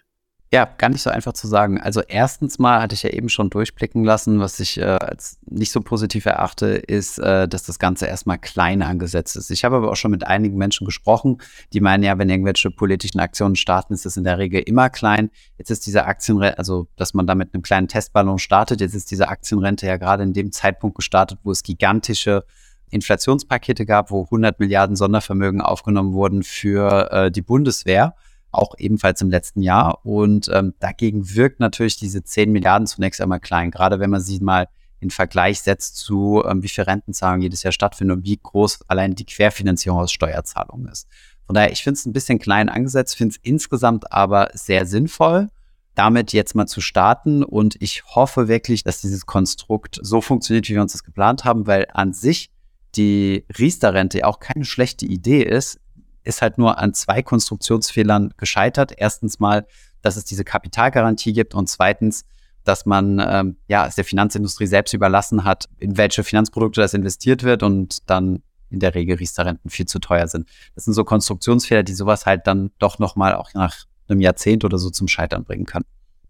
Ja, 0.55 0.69
gar 0.77 0.91
nicht 0.91 1.01
so 1.01 1.09
einfach 1.09 1.33
zu 1.33 1.47
sagen. 1.47 1.81
Also 1.81 2.03
erstens 2.07 2.59
mal 2.59 2.83
hatte 2.83 2.95
ich 2.95 3.03
ja 3.03 3.09
eben 3.09 3.31
schon 3.31 3.49
durchblicken 3.49 4.05
lassen, 4.05 4.39
was 4.39 4.61
ich 4.61 4.79
äh, 4.79 4.83
als 4.83 5.39
nicht 5.47 5.73
so 5.73 5.81
positiv 5.81 6.27
erachte, 6.27 6.67
ist, 6.67 7.19
äh, 7.19 7.49
dass 7.49 7.63
das 7.63 7.79
Ganze 7.79 8.05
erstmal 8.05 8.37
klein 8.37 8.83
angesetzt 8.83 9.35
ist. 9.35 9.51
Ich 9.51 9.65
habe 9.65 9.77
aber 9.77 9.91
auch 9.91 9.97
schon 9.97 10.11
mit 10.11 10.27
einigen 10.27 10.59
Menschen 10.59 10.85
gesprochen, 10.85 11.39
die 11.73 11.81
meinen 11.81 12.03
ja, 12.03 12.19
wenn 12.19 12.29
irgendwelche 12.29 12.71
politischen 12.71 13.19
Aktionen 13.19 13.57
starten, 13.57 13.95
ist 13.95 14.05
das 14.05 14.19
in 14.19 14.25
der 14.25 14.37
Regel 14.37 14.61
immer 14.61 14.91
klein. 14.91 15.31
Jetzt 15.57 15.71
ist 15.71 15.87
diese 15.87 16.05
Aktienrente, 16.05 16.59
also 16.59 16.87
dass 16.97 17.15
man 17.15 17.27
da 17.27 17.35
mit 17.35 17.55
einem 17.55 17.63
kleinen 17.63 17.89
Testballon 17.89 18.39
startet, 18.39 18.83
jetzt 18.83 18.95
ist 18.95 19.11
diese 19.11 19.29
Aktienrente 19.29 19.87
ja 19.87 19.97
gerade 19.97 20.23
in 20.23 20.35
dem 20.35 20.53
Zeitpunkt 20.53 20.97
gestartet, 20.97 21.39
wo 21.45 21.51
es 21.51 21.63
gigantische 21.63 22.45
Inflationspakete 22.91 23.87
gab, 23.87 24.11
wo 24.11 24.25
100 24.25 24.61
Milliarden 24.61 24.97
Sondervermögen 24.97 25.63
aufgenommen 25.63 26.13
wurden 26.13 26.43
für 26.43 27.11
äh, 27.11 27.31
die 27.31 27.41
Bundeswehr 27.41 28.15
auch 28.53 28.75
ebenfalls 28.79 29.21
im 29.21 29.31
letzten 29.31 29.63
Jahr. 29.63 30.05
Und 30.05 30.49
ähm, 30.53 30.75
dagegen 30.79 31.35
wirkt 31.35 31.61
natürlich 31.61 31.97
diese 31.97 32.23
10 32.23 32.53
Milliarden 32.53 32.87
zunächst 32.87 33.21
einmal 33.21 33.41
klein, 33.41 33.71
gerade 33.71 33.99
wenn 33.99 34.11
man 34.11 34.21
sie 34.21 34.41
mal 34.41 34.69
in 35.01 35.11
Vergleich 35.11 35.61
setzt 35.61 35.97
zu, 35.97 36.43
ähm, 36.47 36.63
wie 36.63 36.69
viel 36.69 36.85
Rentenzahlungen 36.85 37.43
jedes 37.43 37.65
Jahr 37.65 37.73
stattfinden 37.73 38.13
und 38.13 38.25
wie 38.25 38.39
groß 38.41 38.81
allein 38.87 39.15
die 39.15 39.27
Querfinanzierung 39.27 39.99
aus 39.99 40.13
Steuerzahlungen 40.13 40.87
ist. 40.87 41.09
Von 41.47 41.55
daher, 41.55 41.73
ich 41.73 41.83
finde 41.83 41.99
es 41.99 42.07
ein 42.07 42.13
bisschen 42.13 42.39
klein 42.39 42.69
angesetzt, 42.69 43.17
finde 43.17 43.35
es 43.35 43.41
insgesamt 43.43 44.13
aber 44.13 44.51
sehr 44.55 44.87
sinnvoll, 44.87 45.49
damit 45.95 46.33
jetzt 46.33 46.55
mal 46.55 46.67
zu 46.67 46.81
starten. 46.81 47.43
Und 47.43 47.77
ich 47.81 48.05
hoffe 48.15 48.49
wirklich, 48.49 48.85
dass 48.85 49.01
dieses 49.01 49.27
Konstrukt 49.27 49.99
so 50.03 50.21
funktioniert, 50.21 50.69
wie 50.69 50.75
wir 50.75 50.83
uns 50.83 50.93
das 50.93 51.05
geplant 51.05 51.45
haben, 51.45 51.67
weil 51.67 51.89
an 51.93 52.13
sich 52.13 52.51
die 52.95 53.45
Riester-Rente 53.59 54.27
auch 54.27 54.39
keine 54.39 54.65
schlechte 54.65 55.07
Idee 55.07 55.43
ist, 55.43 55.79
ist 56.25 56.43
halt 56.43 56.59
nur 56.59 56.79
an 56.79 56.95
zwei 56.95 57.23
Konstruktionsfehlern 57.23 58.35
gescheitert. 58.37 58.93
Erstens 58.97 59.41
mal, 59.41 59.67
dass 60.03 60.17
es 60.17 60.25
diese 60.25 60.45
Kapitalgarantie 60.45 61.33
gibt 61.33 61.55
und 61.55 61.69
zweitens, 61.69 62.25
dass 62.65 62.87
man 62.87 63.21
ähm, 63.25 63.57
ja 63.69 63.87
es 63.87 63.97
der 63.97 64.05
Finanzindustrie 64.05 64.67
selbst 64.67 64.93
überlassen 64.95 65.45
hat, 65.45 65.69
in 65.79 65.97
welche 65.97 66.25
Finanzprodukte 66.25 66.81
das 66.81 66.95
investiert 66.95 67.43
wird 67.43 67.63
und 67.63 68.09
dann 68.09 68.43
in 68.71 68.81
der 68.81 68.95
Regel 68.95 69.17
Riester-Renten 69.17 69.69
viel 69.69 69.87
zu 69.87 69.99
teuer 69.99 70.27
sind. 70.29 70.49
Das 70.75 70.85
sind 70.85 70.95
so 70.95 71.05
Konstruktionsfehler, 71.05 71.83
die 71.83 71.93
sowas 71.93 72.27
halt 72.27 72.47
dann 72.47 72.71
doch 72.79 72.99
nochmal 72.99 73.35
auch 73.35 73.53
nach 73.55 73.85
einem 74.09 74.21
Jahrzehnt 74.21 74.65
oder 74.65 74.79
so 74.79 74.91
zum 74.91 75.09
Scheitern 75.09 75.45
bringen 75.45 75.67
können. 75.67 75.85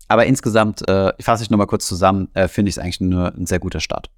Aber 0.08 0.26
insgesamt, 0.26 0.86
äh, 0.88 1.12
fasse 1.20 1.44
ich 1.44 1.50
nochmal 1.50 1.66
kurz 1.66 1.86
zusammen, 1.86 2.28
äh, 2.34 2.48
finde 2.48 2.68
ich 2.68 2.76
es 2.76 2.78
eigentlich 2.78 3.00
nur 3.00 3.34
ein 3.34 3.46
sehr 3.46 3.60
guter 3.60 3.80
Start. 3.80 4.10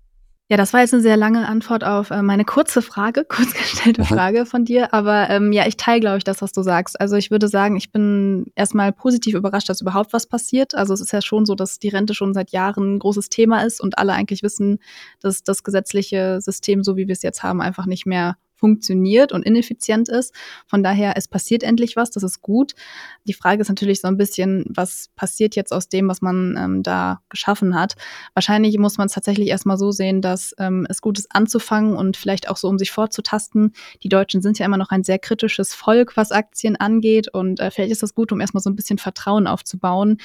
Ja, 0.51 0.59
das 0.59 0.75
war 0.75 0.81
jetzt 0.81 0.93
eine 0.93 1.03
sehr 1.03 1.17
lange 1.17 1.49
Antwort 1.49 1.85
auf 1.85 2.11
äh, 2.11 2.21
meine 2.21 2.45
kurze 2.45 2.83
Frage, 2.83 3.25
kurz 3.29 3.55
gestellte 3.55 4.05
Frage 4.05 4.45
von 4.45 4.67
dir. 4.67 4.93
Aber 4.93 5.31
ähm, 5.31 5.53
ja, 5.53 5.67
ich 5.67 5.79
teile, 5.79 6.01
glaube 6.01 6.19
ich, 6.19 6.25
das, 6.25 6.43
was 6.43 6.53
du 6.53 6.63
sagst. 6.63 7.01
Also 7.01 7.17
ich 7.17 7.31
würde 7.31 7.49
sagen, 7.49 7.77
ich 7.77 7.93
bin 7.93 8.53
erstmal 8.55 8.93
positiv 8.93 9.35
überrascht, 9.35 9.71
dass 9.71 9.81
überhaupt 9.81 10.13
was 10.13 10.27
passiert. 10.27 10.75
Also 10.75 10.93
es 10.93 11.01
ist 11.01 11.13
ja 11.13 11.23
schon 11.23 11.47
so, 11.47 11.55
dass 11.55 11.79
die 11.79 11.89
Rente 11.89 12.13
schon 12.13 12.35
seit 12.35 12.51
Jahren 12.51 12.97
ein 12.97 12.99
großes 12.99 13.31
Thema 13.31 13.63
ist 13.65 13.81
und 13.81 13.97
alle 13.97 14.13
eigentlich 14.13 14.43
wissen, 14.43 14.81
dass 15.21 15.43
das 15.43 15.63
gesetzliche 15.63 16.43
System, 16.43 16.85
so 16.85 16.97
wie 16.99 17.09
wir 17.09 17.15
es 17.15 17.23
jetzt 17.23 17.43
haben, 17.43 17.63
einfach 17.63 17.87
nicht 17.87 18.05
mehr 18.05 18.37
funktioniert 18.65 19.31
und 19.31 19.45
ineffizient 19.45 20.09
ist. 20.09 20.35
Von 20.67 20.83
daher, 20.83 21.19
es 21.19 21.29
passiert 21.29 21.63
endlich 21.63 21.97
was, 21.97 22.11
das 22.11 22.23
ist 22.23 22.41
gut. 22.41 22.73
Die 23.25 23.35
Frage 23.35 23.61
ist 23.61 23.69
natürlich 23.69 24.01
so 24.01 24.09
ein 24.09 24.17
bisschen, 24.17 24.65
was 24.71 25.11
passiert 25.17 25.55
jetzt 25.55 25.71
aus 25.71 25.91
dem, 25.91 26.09
was 26.09 26.23
man 26.23 26.57
ähm, 26.59 26.83
da 26.83 27.21
geschaffen 27.29 27.79
hat. 27.79 27.95
Wahrscheinlich 28.33 28.79
muss 28.79 28.97
man 28.97 29.09
es 29.09 29.13
tatsächlich 29.13 29.49
erstmal 29.49 29.77
so 29.77 29.91
sehen, 29.91 30.23
dass 30.23 30.55
ähm, 30.59 30.87
es 30.89 31.03
gut 31.03 31.19
ist 31.19 31.27
anzufangen 31.35 31.95
und 31.95 32.17
vielleicht 32.17 32.49
auch 32.49 32.57
so, 32.57 32.69
um 32.69 32.79
sich 32.79 32.91
vorzutasten. 32.91 33.75
Die 34.03 34.09
Deutschen 34.09 34.41
sind 34.41 34.59
ja 34.59 34.65
immer 34.65 34.79
noch 34.79 34.89
ein 34.89 35.05
sehr 35.05 35.19
kritisches 35.19 35.75
Volk, 35.75 36.17
was 36.17 36.33
Aktien 36.33 36.77
angeht 36.77 37.29
und 37.35 37.61
äh, 37.61 37.71
vielleicht 37.71 37.93
ist 37.93 38.03
das 38.03 38.15
gut, 38.15 38.33
um 38.33 38.41
erstmal 38.41 38.63
so 38.63 38.71
ein 38.71 38.77
bisschen 38.77 38.97
Vertrauen 38.97 39.47
aufzubauen. 39.47 40.17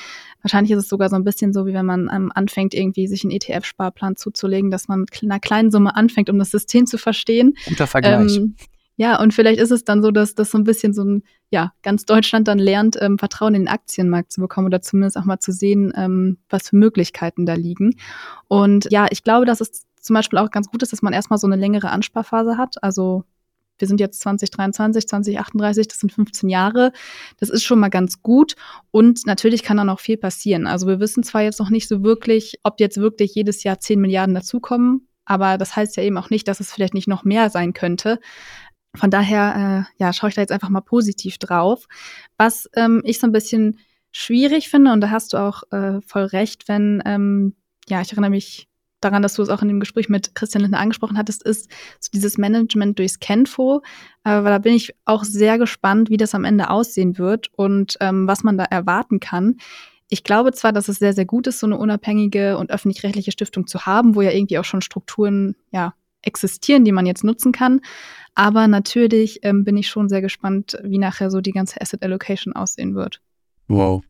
Wahrscheinlich 0.44 0.72
ist 0.72 0.84
es 0.84 0.88
sogar 0.88 1.10
so 1.10 1.18
ein 1.18 1.26
bisschen 1.26 1.52
so, 1.52 1.66
wie 1.66 1.74
wenn 1.74 1.86
man 1.86 2.10
ähm, 2.10 2.32
anfängt, 2.34 2.74
irgendwie 2.74 3.08
sich 3.08 3.26
einen 3.26 3.32
ETF-Sparplan 3.32 4.16
zuzulegen, 4.16 4.72
dass 4.72 4.88
man 4.88 5.02
mit 5.02 5.10
einer 5.24 5.42
kleinen 5.42 5.72
Summe 5.72 5.98
anfängt, 5.98 6.30
um 6.30 6.40
das 6.40 6.52
System 6.52 6.86
zu 6.86 6.98
verstehen. 6.98 7.56
Guter 7.66 7.86
Vergleich. 7.86 8.29
Ähm, 8.38 8.56
ja, 9.00 9.18
und 9.18 9.34
vielleicht 9.34 9.62
ist 9.62 9.72
es 9.72 9.86
dann 9.86 10.02
so, 10.02 10.12
dass 10.12 10.36
das 10.36 10.52
so 10.52 10.58
ein 10.58 10.66
bisschen 10.66 10.94
so 10.94 11.06
ein, 11.06 11.24
ja, 11.52 11.72
ganz 11.84 12.04
Deutschland 12.06 12.50
dann 12.50 12.60
lernt, 12.60 12.98
ähm, 13.00 13.18
Vertrauen 13.18 13.56
in 13.56 13.62
den 13.62 13.68
Aktienmarkt 13.70 14.32
zu 14.32 14.42
bekommen 14.42 14.68
oder 14.68 14.82
zumindest 14.82 15.18
auch 15.18 15.24
mal 15.24 15.40
zu 15.40 15.54
sehen, 15.54 15.94
ähm, 15.96 16.38
was 16.50 16.70
für 16.70 16.76
Möglichkeiten 16.76 17.46
da 17.46 17.54
liegen. 17.54 17.96
Und 18.50 18.88
ja, 18.92 19.08
ich 19.10 19.24
glaube, 19.24 19.46
dass 19.46 19.62
es 19.62 19.86
zum 20.02 20.16
Beispiel 20.16 20.38
auch 20.40 20.52
ganz 20.52 20.70
gut 20.70 20.84
ist, 20.84 20.92
dass 20.92 21.02
man 21.02 21.14
erstmal 21.14 21.40
so 21.40 21.48
eine 21.48 21.56
längere 21.56 21.92
Ansparphase 21.92 22.58
hat. 22.58 22.84
Also 22.84 23.24
wir 23.78 23.88
sind 23.88 24.00
jetzt 24.00 24.20
2023, 24.20 25.08
2038, 25.08 25.88
das 25.88 26.00
sind 26.00 26.12
15 26.12 26.50
Jahre. 26.50 26.92
Das 27.38 27.50
ist 27.50 27.64
schon 27.64 27.80
mal 27.80 27.90
ganz 27.90 28.22
gut. 28.22 28.56
Und 28.92 29.26
natürlich 29.26 29.64
kann 29.64 29.78
da 29.78 29.86
noch 29.86 30.02
viel 30.02 30.18
passieren. 30.18 30.68
Also 30.68 30.88
wir 30.88 31.00
wissen 31.00 31.24
zwar 31.24 31.42
jetzt 31.42 31.60
noch 31.60 31.70
nicht 31.70 31.88
so 31.88 32.04
wirklich, 32.04 32.60
ob 32.64 32.80
jetzt 32.80 32.98
wirklich 32.98 33.34
jedes 33.34 33.64
Jahr 33.64 33.80
10 33.80 34.02
Milliarden 34.02 34.36
dazukommen, 34.36 35.08
aber 35.30 35.60
das 35.60 35.76
heißt 35.76 35.96
ja 35.96 36.04
eben 36.04 36.18
auch 36.18 36.32
nicht, 36.32 36.48
dass 36.48 36.60
es 36.60 36.74
vielleicht 36.74 36.96
nicht 36.96 37.08
noch 37.08 37.24
mehr 37.24 37.50
sein 37.52 37.74
könnte. 37.74 38.20
Von 38.96 39.12
daher, 39.12 39.86
äh, 39.88 40.04
ja, 40.04 40.12
schaue 40.12 40.30
ich 40.30 40.36
da 40.36 40.42
jetzt 40.42 40.52
einfach 40.52 40.70
mal 40.70 40.82
positiv 40.82 41.38
drauf. 41.38 41.88
Was 42.38 42.68
ähm, 42.76 43.04
ich 43.06 43.20
so 43.20 43.28
ein 43.28 43.32
bisschen 43.32 43.78
schwierig 44.12 44.70
finde, 44.70 44.92
und 44.92 45.02
da 45.02 45.12
hast 45.12 45.34
du 45.34 45.38
auch 45.38 45.62
äh, 45.72 46.02
voll 46.02 46.24
recht, 46.24 46.68
wenn, 46.68 47.04
ähm, 47.06 47.56
ja, 47.88 48.02
ich 48.02 48.12
erinnere 48.12 48.32
mich 48.32 48.68
daran, 49.02 49.22
dass 49.22 49.36
du 49.36 49.44
es 49.44 49.50
auch 49.50 49.62
in 49.62 49.68
dem 49.68 49.80
Gespräch 49.80 50.10
mit 50.10 50.34
Christian 50.34 50.64
Lindner 50.64 50.80
angesprochen 50.80 51.18
hattest, 51.18 51.44
ist 51.44 51.70
so 52.00 52.10
dieses 52.12 52.40
Management 52.40 52.98
durchs 52.98 53.20
Kenfo. 53.20 53.84
Aber 54.24 54.50
da 54.50 54.58
bin 54.58 54.74
ich 54.74 54.96
auch 55.06 55.24
sehr 55.24 55.60
gespannt, 55.60 56.10
wie 56.10 56.18
das 56.18 56.34
am 56.34 56.44
Ende 56.44 56.72
aussehen 56.72 57.20
wird 57.20 57.50
und 57.56 57.98
ähm, 58.02 58.28
was 58.28 58.44
man 58.44 58.58
da 58.58 58.64
erwarten 58.64 59.20
kann. 59.20 59.58
Ich 60.10 60.24
glaube 60.24 60.52
zwar, 60.54 60.74
dass 60.74 60.88
es 60.88 60.98
sehr, 60.98 61.14
sehr 61.14 61.26
gut 61.26 61.48
ist, 61.48 61.60
so 61.60 61.68
eine 61.68 61.78
unabhängige 61.78 62.58
und 62.58 62.72
öffentlich-rechtliche 62.72 63.32
Stiftung 63.32 63.68
zu 63.68 63.86
haben, 63.86 64.16
wo 64.16 64.22
ja 64.22 64.32
irgendwie 64.32 64.58
auch 64.58 64.66
schon 64.66 64.82
Strukturen 64.82 65.56
ja, 65.72 65.94
existieren, 66.24 66.84
die 66.84 66.92
man 66.92 67.06
jetzt 67.06 67.24
nutzen 67.24 67.52
kann. 67.52 67.82
Aber 68.36 68.68
natürlich 68.68 69.40
ähm, 69.44 69.64
bin 69.64 69.78
ich 69.78 69.88
schon 69.88 70.10
sehr 70.10 70.22
gespannt, 70.22 70.78
wie 70.84 70.98
nachher 70.98 71.30
so 71.30 71.42
die 71.42 71.52
ganze 71.52 71.80
Asset 71.80 72.02
Allocation 72.04 72.54
aussehen 72.54 72.96
wird. 72.96 73.22
Wow. 73.68 74.04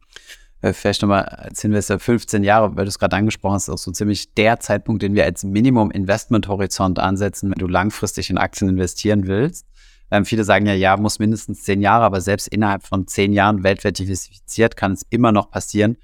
Äh, 0.61 0.73
vielleicht 0.73 1.01
nochmal 1.01 1.23
als 1.23 1.63
Investor 1.63 1.99
15 1.99 2.43
Jahre, 2.43 2.75
weil 2.75 2.85
du 2.85 2.89
es 2.89 2.99
gerade 2.99 3.15
angesprochen 3.15 3.55
hast, 3.55 3.69
auch 3.69 3.77
so 3.77 3.91
ziemlich 3.91 4.33
der 4.33 4.59
Zeitpunkt, 4.59 5.01
den 5.01 5.15
wir 5.15 5.23
als 5.23 5.43
Minimum 5.43 5.91
Investment-Horizont 5.91 6.99
ansetzen, 6.99 7.49
wenn 7.49 7.59
du 7.59 7.67
langfristig 7.67 8.29
in 8.29 8.37
Aktien 8.37 8.69
investieren 8.69 9.27
willst. 9.27 9.65
Ähm, 10.11 10.25
viele 10.25 10.43
sagen 10.43 10.65
ja, 10.65 10.73
ja, 10.73 10.97
muss 10.97 11.19
mindestens 11.19 11.63
zehn 11.63 11.81
Jahre, 11.81 12.05
aber 12.05 12.21
selbst 12.21 12.47
innerhalb 12.47 12.83
von 12.83 13.07
zehn 13.07 13.33
Jahren 13.33 13.63
weltweit 13.63 13.99
diversifiziert 13.99 14.75
kann 14.75 14.93
es 14.93 15.05
immer 15.09 15.31
noch 15.31 15.51
passieren, 15.51 15.97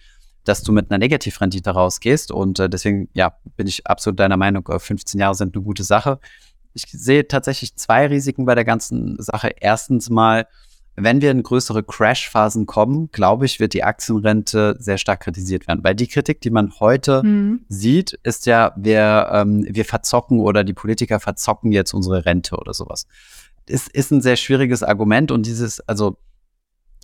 dass 0.43 0.61
du 0.63 0.71
mit 0.71 0.91
einer 0.91 0.99
Negativrendite 0.99 1.71
rausgehst. 1.71 2.31
Und 2.31 2.59
äh, 2.59 2.69
deswegen, 2.69 3.09
ja, 3.13 3.37
bin 3.57 3.67
ich 3.67 3.87
absolut 3.87 4.19
deiner 4.19 4.37
Meinung, 4.37 4.63
15 4.65 5.19
äh, 5.19 5.23
Jahre 5.23 5.35
sind 5.35 5.55
eine 5.55 5.63
gute 5.63 5.83
Sache. 5.83 6.19
Ich 6.73 6.85
sehe 6.87 7.27
tatsächlich 7.27 7.75
zwei 7.75 8.07
Risiken 8.07 8.45
bei 8.45 8.53
der 8.53 8.65
ganzen 8.65 9.15
Sache. 9.21 9.51
Erstens 9.59 10.09
mal, 10.09 10.45
wenn 10.97 11.21
wir 11.21 11.31
in 11.31 11.43
größere 11.43 11.83
Crash-Phasen 11.83 12.65
kommen, 12.65 13.09
glaube 13.11 13.45
ich, 13.45 13.59
wird 13.59 13.73
die 13.73 13.83
Aktienrente 13.83 14.75
sehr 14.79 14.97
stark 14.97 15.21
kritisiert 15.21 15.67
werden. 15.67 15.83
Weil 15.83 15.95
die 15.95 16.07
Kritik, 16.07 16.41
die 16.41 16.49
man 16.51 16.79
heute 16.79 17.23
mhm. 17.23 17.65
sieht, 17.67 18.13
ist 18.23 18.45
ja, 18.45 18.73
wir, 18.77 19.29
ähm, 19.31 19.65
wir 19.67 19.85
verzocken 19.85 20.39
oder 20.39 20.63
die 20.63 20.73
Politiker 20.73 21.19
verzocken 21.19 21.71
jetzt 21.71 21.93
unsere 21.93 22.25
Rente 22.25 22.55
oder 22.55 22.73
sowas. 22.73 23.07
Es 23.67 23.87
ist 23.87 24.11
ein 24.11 24.21
sehr 24.21 24.35
schwieriges 24.35 24.83
Argument 24.83 25.31
und 25.31 25.45
dieses, 25.45 25.79
also 25.81 26.17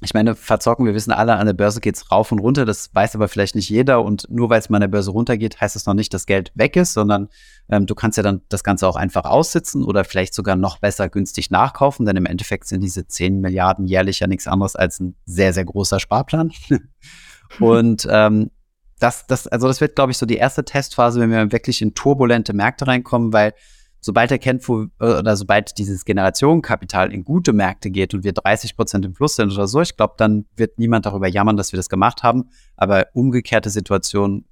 ich 0.03 0.15
meine, 0.15 0.33
verzocken, 0.33 0.85
wir 0.87 0.95
wissen 0.95 1.11
alle, 1.11 1.35
an 1.35 1.45
der 1.45 1.53
Börse 1.53 1.79
geht's 1.79 2.11
rauf 2.11 2.31
und 2.31 2.39
runter, 2.39 2.65
das 2.65 2.89
weiß 2.93 3.15
aber 3.15 3.27
vielleicht 3.27 3.53
nicht 3.53 3.69
jeder 3.69 4.03
und 4.03 4.25
nur 4.29 4.49
weil 4.49 4.59
es 4.59 4.67
mal 4.67 4.77
an 4.77 4.81
der 4.81 4.87
Börse 4.87 5.11
runtergeht, 5.11 5.61
heißt 5.61 5.75
das 5.75 5.85
noch 5.85 5.93
nicht, 5.93 6.11
dass 6.13 6.25
Geld 6.25 6.51
weg 6.55 6.75
ist, 6.75 6.93
sondern 6.93 7.29
ähm, 7.69 7.85
du 7.85 7.93
kannst 7.93 8.17
ja 8.17 8.23
dann 8.23 8.41
das 8.49 8.63
Ganze 8.63 8.87
auch 8.87 8.95
einfach 8.95 9.25
aussitzen 9.25 9.83
oder 9.83 10.03
vielleicht 10.03 10.33
sogar 10.33 10.55
noch 10.55 10.79
besser 10.79 11.07
günstig 11.07 11.51
nachkaufen, 11.51 12.07
denn 12.07 12.17
im 12.17 12.25
Endeffekt 12.25 12.67
sind 12.67 12.81
diese 12.81 13.05
10 13.05 13.41
Milliarden 13.41 13.85
jährlich 13.85 14.19
ja 14.21 14.27
nichts 14.27 14.47
anderes 14.47 14.75
als 14.75 14.99
ein 14.99 15.15
sehr, 15.25 15.53
sehr 15.53 15.65
großer 15.65 15.99
Sparplan. 15.99 16.51
und 17.59 18.07
ähm, 18.09 18.49
das, 18.97 19.27
das, 19.27 19.47
also 19.47 19.67
das 19.67 19.81
wird, 19.81 19.95
glaube 19.95 20.11
ich, 20.11 20.17
so 20.17 20.25
die 20.25 20.37
erste 20.37 20.65
Testphase, 20.65 21.19
wenn 21.19 21.31
wir 21.31 21.51
wirklich 21.51 21.81
in 21.81 21.93
turbulente 21.93 22.53
Märkte 22.53 22.87
reinkommen, 22.87 23.33
weil 23.33 23.53
sobald 24.01 24.31
er 24.31 24.39
kennt, 24.39 24.67
wo, 24.67 24.83
äh, 24.99 25.19
oder 25.19 25.37
sobald 25.37 25.77
dieses 25.77 26.03
Generationenkapital 26.03 27.13
in 27.13 27.23
gute 27.23 27.53
Märkte 27.53 27.91
geht 27.91 28.13
und 28.13 28.23
wir 28.23 28.33
30 28.33 28.75
Prozent 28.75 29.05
im 29.05 29.15
Fluss 29.15 29.35
sind 29.35 29.51
oder 29.53 29.67
so, 29.67 29.81
ich 29.81 29.95
glaube, 29.95 30.15
dann 30.17 30.45
wird 30.55 30.79
niemand 30.79 31.05
darüber 31.05 31.27
jammern, 31.27 31.55
dass 31.55 31.71
wir 31.71 31.77
das 31.77 31.89
gemacht 31.89 32.23
haben. 32.23 32.49
Aber 32.75 33.07
umgekehrte 33.13 33.69
Situationen 33.69 34.45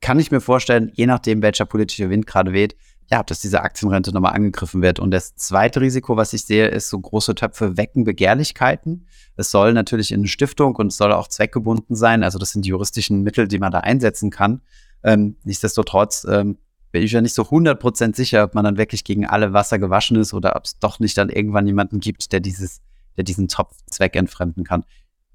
kann 0.00 0.20
ich 0.20 0.30
mir 0.30 0.40
vorstellen, 0.40 0.90
je 0.94 1.06
nachdem, 1.06 1.42
welcher 1.42 1.66
politische 1.66 2.08
Wind 2.10 2.26
gerade 2.26 2.52
weht, 2.52 2.76
ja, 3.10 3.22
dass 3.22 3.40
diese 3.40 3.62
Aktienrente 3.62 4.12
nochmal 4.12 4.34
angegriffen 4.34 4.82
wird. 4.82 4.98
Und 4.98 5.12
das 5.12 5.36
zweite 5.36 5.80
Risiko, 5.80 6.16
was 6.16 6.32
ich 6.32 6.44
sehe, 6.44 6.66
ist, 6.66 6.88
so 6.88 6.98
große 6.98 7.34
Töpfe 7.36 7.76
wecken 7.76 8.04
Begehrlichkeiten. 8.04 9.06
Es 9.36 9.50
soll 9.50 9.72
natürlich 9.72 10.10
in 10.10 10.26
Stiftung 10.26 10.74
und 10.76 10.88
es 10.88 10.96
soll 10.96 11.12
auch 11.12 11.28
zweckgebunden 11.28 11.94
sein. 11.94 12.24
Also 12.24 12.38
das 12.38 12.50
sind 12.50 12.64
die 12.64 12.70
juristischen 12.70 13.22
Mittel, 13.22 13.46
die 13.46 13.58
man 13.58 13.70
da 13.70 13.80
einsetzen 13.80 14.30
kann. 14.30 14.60
Ähm, 15.04 15.36
nichtsdestotrotz 15.44 16.26
ähm, 16.28 16.58
bin 16.96 17.02
ich 17.02 17.12
ja 17.12 17.20
nicht 17.20 17.34
so 17.34 17.42
100% 17.42 18.16
sicher, 18.16 18.42
ob 18.42 18.54
man 18.54 18.64
dann 18.64 18.78
wirklich 18.78 19.04
gegen 19.04 19.26
alle 19.26 19.52
Wasser 19.52 19.78
gewaschen 19.78 20.16
ist 20.16 20.32
oder 20.32 20.56
ob 20.56 20.64
es 20.64 20.78
doch 20.78 20.98
nicht 20.98 21.18
dann 21.18 21.28
irgendwann 21.28 21.66
jemanden 21.66 22.00
gibt, 22.00 22.32
der 22.32 22.40
dieses, 22.40 22.80
der 23.18 23.24
diesen 23.24 23.48
Topf 23.48 23.76
zweckentfremden 23.90 24.64
kann. 24.64 24.82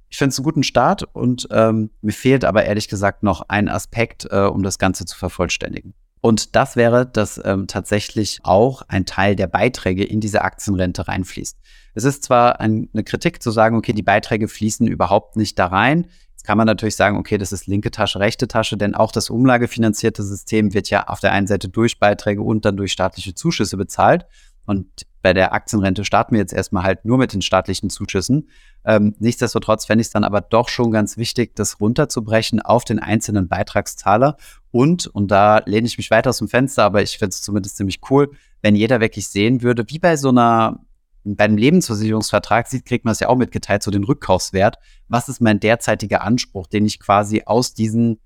Ich 0.10 0.18
finde 0.18 0.30
es 0.30 0.40
einen 0.40 0.46
guten 0.46 0.64
Start 0.64 1.04
und 1.14 1.48
ähm, 1.52 1.92
mir 2.02 2.14
fehlt 2.14 2.46
aber 2.46 2.66
ehrlich 2.66 2.88
gesagt 2.88 3.22
noch 3.22 3.44
ein 3.48 3.70
Aspekt, 3.70 4.28
äh, 4.32 4.40
um 4.40 4.64
das 4.64 4.80
Ganze 4.80 5.06
zu 5.06 5.16
vervollständigen. 5.16 5.94
Und 6.20 6.56
das 6.56 6.76
wäre, 6.76 7.06
dass 7.06 7.40
ähm, 7.46 7.68
tatsächlich 7.68 8.40
auch 8.42 8.82
ein 8.88 9.06
Teil 9.06 9.36
der 9.36 9.46
Beiträge 9.46 10.04
in 10.04 10.20
diese 10.20 10.42
Aktienrente 10.42 11.08
reinfließt. 11.08 11.60
Es 11.94 12.06
ist 12.06 12.24
zwar 12.24 12.60
ein, 12.60 12.90
eine 12.92 13.04
Kritik 13.04 13.44
zu 13.44 13.52
sagen, 13.52 13.76
okay, 13.76 13.94
die 13.94 14.02
Beiträge 14.02 14.48
fließen 14.48 14.88
überhaupt 14.88 15.36
nicht 15.36 15.60
da 15.60 15.68
rein. 15.68 16.08
Jetzt 16.42 16.48
kann 16.48 16.58
man 16.58 16.66
natürlich 16.66 16.96
sagen, 16.96 17.18
okay, 17.18 17.38
das 17.38 17.52
ist 17.52 17.68
linke 17.68 17.92
Tasche, 17.92 18.20
rechte 18.20 18.48
Tasche, 18.48 18.76
denn 18.76 18.96
auch 18.96 19.12
das 19.12 19.30
umlagefinanzierte 19.30 20.24
System 20.24 20.74
wird 20.74 20.90
ja 20.90 21.08
auf 21.08 21.20
der 21.20 21.34
einen 21.34 21.46
Seite 21.46 21.70
durch 21.70 22.00
Beiträge 22.00 22.42
und 22.42 22.66
dann 22.66 22.78
durch 22.78 22.94
staatliche 22.94 23.36
Zuschüsse 23.36 23.78
bezahlt. 23.78 24.26
Und 24.66 24.88
bei 25.22 25.34
der 25.34 25.54
Aktienrente 25.54 26.04
starten 26.04 26.34
wir 26.34 26.40
jetzt 26.40 26.52
erstmal 26.52 26.82
halt 26.82 27.06
nur 27.06 27.20
mit 27.20 27.34
den 27.34 27.44
staatlichen 27.44 27.92
Zuschüssen. 27.92 28.50
Ähm, 28.84 29.14
nichtsdestotrotz 29.20 29.86
fände 29.86 30.02
ich 30.02 30.08
es 30.08 30.14
dann 30.14 30.24
aber 30.24 30.42
doch 30.42 30.68
schon 30.68 30.90
ganz 30.90 31.16
wichtig, 31.16 31.56
das 31.56 31.80
runterzubrechen 31.80 32.60
auf 32.60 32.86
den 32.86 32.98
einzelnen 32.98 33.48
Beitragszahler. 33.48 34.36
Und, 34.72 35.06
und 35.06 35.30
da 35.30 35.60
lehne 35.68 35.86
ich 35.86 36.00
mich 36.00 36.10
weiter 36.10 36.32
aus 36.32 36.40
dem 36.40 36.48
Fenster, 36.48 36.86
aber 36.86 37.04
ich 37.04 37.20
finde 37.20 37.34
es 37.34 37.44
zumindest 37.44 37.78
ziemlich 37.78 38.00
cool, 38.10 38.32
wenn 38.64 38.76
jeder 38.76 39.00
wirklich 39.00 39.28
sehen 39.28 39.62
würde, 39.62 39.84
wie 39.90 40.00
bei 40.00 40.18
so 40.18 40.30
einer 40.30 40.80
beim 41.24 41.58
Lebensversicherungsvertrag 41.58 42.68
sieht, 42.68 42.86
kriegt 42.86 43.06
man 43.06 43.12
es 43.12 43.20
ja 43.20 43.30
auch 43.30 43.36
mitgeteilt, 43.36 43.84
so 43.84 43.92
den 43.92 44.04
Rückkaufswert. 44.04 44.78
Was 45.08 45.30
ist 45.30 45.42
mein 45.42 45.60
derzeitiger 45.60 46.22
Anspruch, 46.24 46.68
den 46.68 46.86
ich 46.86 47.00
quasi 47.00 47.44
aus 47.46 47.74
diesen 47.74 48.20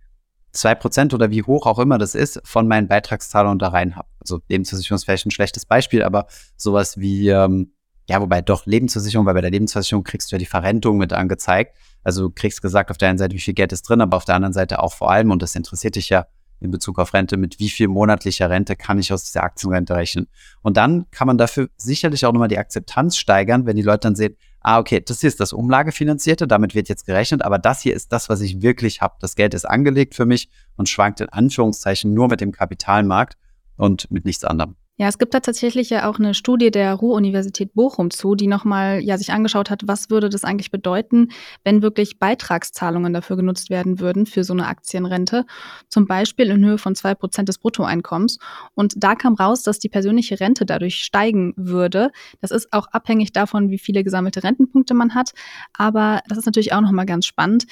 zwei 0.51 0.75
Prozent 0.75 1.13
oder 1.13 1.29
wie 1.31 1.43
hoch 1.43 1.65
auch 1.65 1.79
immer 1.79 1.97
das 1.97 2.15
ist, 2.15 2.41
von 2.45 2.67
meinen 2.67 2.87
Beitragszahlern 2.87 3.59
da 3.59 3.69
rein 3.69 3.95
habe? 3.95 4.07
Also 4.21 4.39
Lebensversicherung 4.47 4.95
ist 4.95 5.05
vielleicht 5.05 5.25
ein 5.25 5.31
schlechtes 5.31 5.65
Beispiel, 5.65 6.03
aber 6.03 6.27
sowas 6.55 6.97
wie, 6.97 7.29
ähm, 7.29 7.73
ja, 8.07 8.21
wobei 8.21 8.41
doch 8.41 8.65
Lebensversicherung, 8.65 9.25
weil 9.25 9.33
bei 9.33 9.41
der 9.41 9.51
Lebensversicherung 9.51 10.03
kriegst 10.03 10.31
du 10.31 10.35
ja 10.35 10.39
die 10.39 10.45
Verrentung 10.45 10.97
mit 10.97 11.11
angezeigt. 11.11 11.75
Also 12.03 12.23
du 12.23 12.29
kriegst 12.29 12.61
gesagt 12.61 12.91
auf 12.91 12.97
der 12.97 13.09
einen 13.09 13.17
Seite, 13.17 13.35
wie 13.35 13.39
viel 13.39 13.55
Geld 13.55 13.73
ist 13.73 13.81
drin, 13.81 13.99
aber 13.99 14.15
auf 14.15 14.25
der 14.25 14.35
anderen 14.35 14.53
Seite 14.53 14.81
auch 14.81 14.93
vor 14.93 15.11
allem, 15.11 15.31
und 15.31 15.41
das 15.41 15.55
interessiert 15.55 15.95
dich 15.95 16.09
ja, 16.09 16.27
in 16.59 16.71
Bezug 16.71 16.99
auf 16.99 17.13
Rente, 17.13 17.37
mit 17.37 17.59
wie 17.59 17.69
viel 17.69 17.87
monatlicher 17.87 18.49
Rente 18.49 18.75
kann 18.75 18.99
ich 18.99 19.11
aus 19.11 19.23
dieser 19.23 19.43
Aktienrente 19.43 19.95
rechnen. 19.95 20.27
Und 20.61 20.77
dann 20.77 21.05
kann 21.11 21.27
man 21.27 21.37
dafür 21.37 21.69
sicherlich 21.77 22.25
auch 22.25 22.33
nochmal 22.33 22.47
die 22.47 22.57
Akzeptanz 22.57 23.17
steigern, 23.17 23.65
wenn 23.65 23.75
die 23.75 23.81
Leute 23.81 24.01
dann 24.01 24.15
sehen, 24.15 24.35
ah, 24.61 24.79
okay, 24.79 25.01
das 25.05 25.21
hier 25.21 25.27
ist 25.27 25.39
das 25.39 25.53
Umlagefinanzierte, 25.53 26.47
damit 26.47 26.73
wird 26.73 26.89
jetzt 26.89 27.05
gerechnet, 27.05 27.43
aber 27.43 27.59
das 27.59 27.81
hier 27.81 27.93
ist 27.93 28.11
das, 28.11 28.29
was 28.29 28.41
ich 28.41 28.61
wirklich 28.61 29.01
habe. 29.01 29.15
Das 29.19 29.35
Geld 29.35 29.53
ist 29.53 29.65
angelegt 29.65 30.15
für 30.15 30.25
mich 30.25 30.49
und 30.75 30.89
schwankt 30.89 31.21
in 31.21 31.29
Anführungszeichen 31.29 32.13
nur 32.13 32.27
mit 32.27 32.41
dem 32.41 32.51
Kapitalmarkt. 32.51 33.37
und 33.77 34.09
mit 34.09 34.23
nichts 34.23 34.45
anderem. 34.45 34.77
Ja, 34.97 35.09
es 35.09 35.17
gibt 35.17 35.33
da 35.33 35.41
tatsächlich 35.41 35.89
ja 35.89 36.09
auch 36.09 36.19
eine 36.19 36.33
Studie 36.33 36.71
der 36.71 36.93
Ruhr-Universität 36.93 37.73
Bochum 37.73 38.11
zu, 38.11 38.33
die 38.35 38.47
nochmal 38.47 39.01
ja, 39.01 39.17
sich 39.17 39.33
angeschaut 39.33 39.69
hat, 39.69 39.81
was 39.85 40.09
würde 40.09 40.29
das 40.29 40.45
eigentlich 40.45 40.71
bedeuten, 40.71 41.31
wenn 41.65 41.81
wirklich 41.81 42.17
Beitragszahlungen 42.17 43.11
dafür 43.11 43.35
genutzt 43.35 43.69
werden 43.69 43.99
würden 43.99 44.25
für 44.25 44.45
so 44.45 44.53
eine 44.53 44.67
Aktienrente, 44.67 45.45
zum 45.89 46.07
Beispiel 46.07 46.49
in 46.49 46.63
Höhe 46.63 46.77
von 46.77 46.95
zwei 46.95 47.13
Prozent 47.13 47.49
des 47.49 47.57
Bruttoeinkommens. 47.57 48.39
Und 48.73 48.93
da 48.95 49.15
kam 49.15 49.33
raus, 49.33 49.63
dass 49.63 49.79
die 49.79 49.89
persönliche 49.89 50.39
Rente 50.39 50.65
dadurch 50.65 50.95
steigen 51.03 51.53
würde. 51.57 52.11
Das 52.39 52.51
ist 52.51 52.71
auch 52.71 52.87
abhängig 52.87 53.33
davon, 53.33 53.69
wie 53.71 53.79
viele 53.79 54.01
gesammelte 54.01 54.43
Rentenpunkte 54.43 54.93
man 54.93 55.13
hat. 55.13 55.31
Aber 55.73 56.21
das 56.29 56.37
ist 56.37 56.45
natürlich 56.45 56.71
auch 56.71 56.81
nochmal 56.81 57.05
ganz 57.05 57.25
spannend 57.25 57.65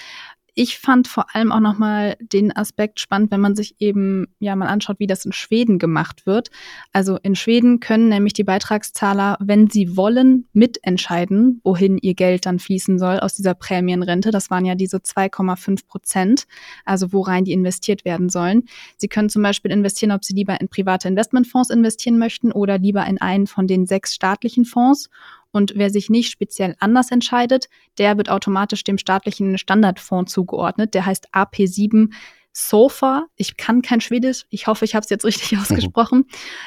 ich 0.56 0.78
fand 0.78 1.08
vor 1.08 1.36
allem 1.36 1.52
auch 1.52 1.60
nochmal 1.60 2.16
den 2.20 2.56
Aspekt 2.56 3.00
spannend, 3.00 3.32
wenn 3.32 3.40
man 3.40 3.56
sich 3.56 3.76
eben 3.80 4.28
ja 4.40 4.56
mal 4.56 4.68
anschaut, 4.68 5.00
wie 5.00 5.08
das 5.08 5.26
in 5.26 5.32
Schweden 5.32 5.80
gemacht 5.80 6.26
wird. 6.28 6.50
Also 6.92 7.18
in 7.24 7.36
Schweden 7.36 7.80
können 7.80 8.10
nämlich 8.10 8.34
die 8.34 8.44
Beitragszahler, 8.44 9.38
wenn 9.40 9.70
sie 9.70 9.98
wollen, 9.98 10.48
mitentscheiden, 10.54 11.60
wohin 11.64 11.98
ihr 11.98 12.14
Geld 12.14 12.46
dann 12.46 12.60
fließen 12.60 13.00
soll 13.00 13.20
aus 13.20 13.34
dieser 13.34 13.56
Prämienrente. 13.56 14.30
Das 14.30 14.52
waren 14.52 14.66
ja 14.66 14.76
diese 14.76 14.98
2,5 14.98 15.88
Prozent, 15.88 16.46
also 16.86 17.12
worein 17.14 17.46
die 17.46 17.52
investiert 17.52 18.06
werden 18.06 18.30
sollen. 18.30 18.64
Sie 18.98 19.08
können 19.08 19.30
zum 19.30 19.42
Beispiel 19.42 19.72
investieren, 19.72 20.12
ob 20.12 20.24
sie 20.24 20.34
lieber 20.34 20.62
in 20.62 20.70
private 20.70 21.08
Investmentfonds 21.08 21.72
investieren 21.72 22.20
möchten 22.20 22.52
oder 22.52 22.78
lieber 22.78 23.06
in 23.08 23.20
einen 23.20 23.48
von 23.48 23.66
den 23.66 23.88
sechs 23.88 24.14
staatlichen 24.14 24.66
Fonds. 24.66 25.10
Und 25.54 25.74
wer 25.76 25.90
sich 25.90 26.10
nicht 26.10 26.32
speziell 26.32 26.76
anders 26.80 27.12
entscheidet, 27.12 27.70
der 27.98 28.18
wird 28.18 28.30
automatisch 28.30 28.84
dem 28.84 28.98
staatlichen 28.98 29.58
Standardfonds 29.58 30.34
zugeordnet. 30.34 30.94
Der 30.96 31.06
heißt 31.06 31.30
AP7 31.32 32.10
Sofa. 32.52 33.26
Ich 33.36 33.56
kann 33.56 33.82
kein 33.82 34.02
Schwedisch. 34.02 34.46
Ich 34.50 34.68
hoffe, 34.68 34.86
ich 34.86 34.96
habe 34.96 35.04
es 35.04 35.10
jetzt 35.10 35.26
richtig 35.26 35.58
ausgesprochen. 35.60 36.26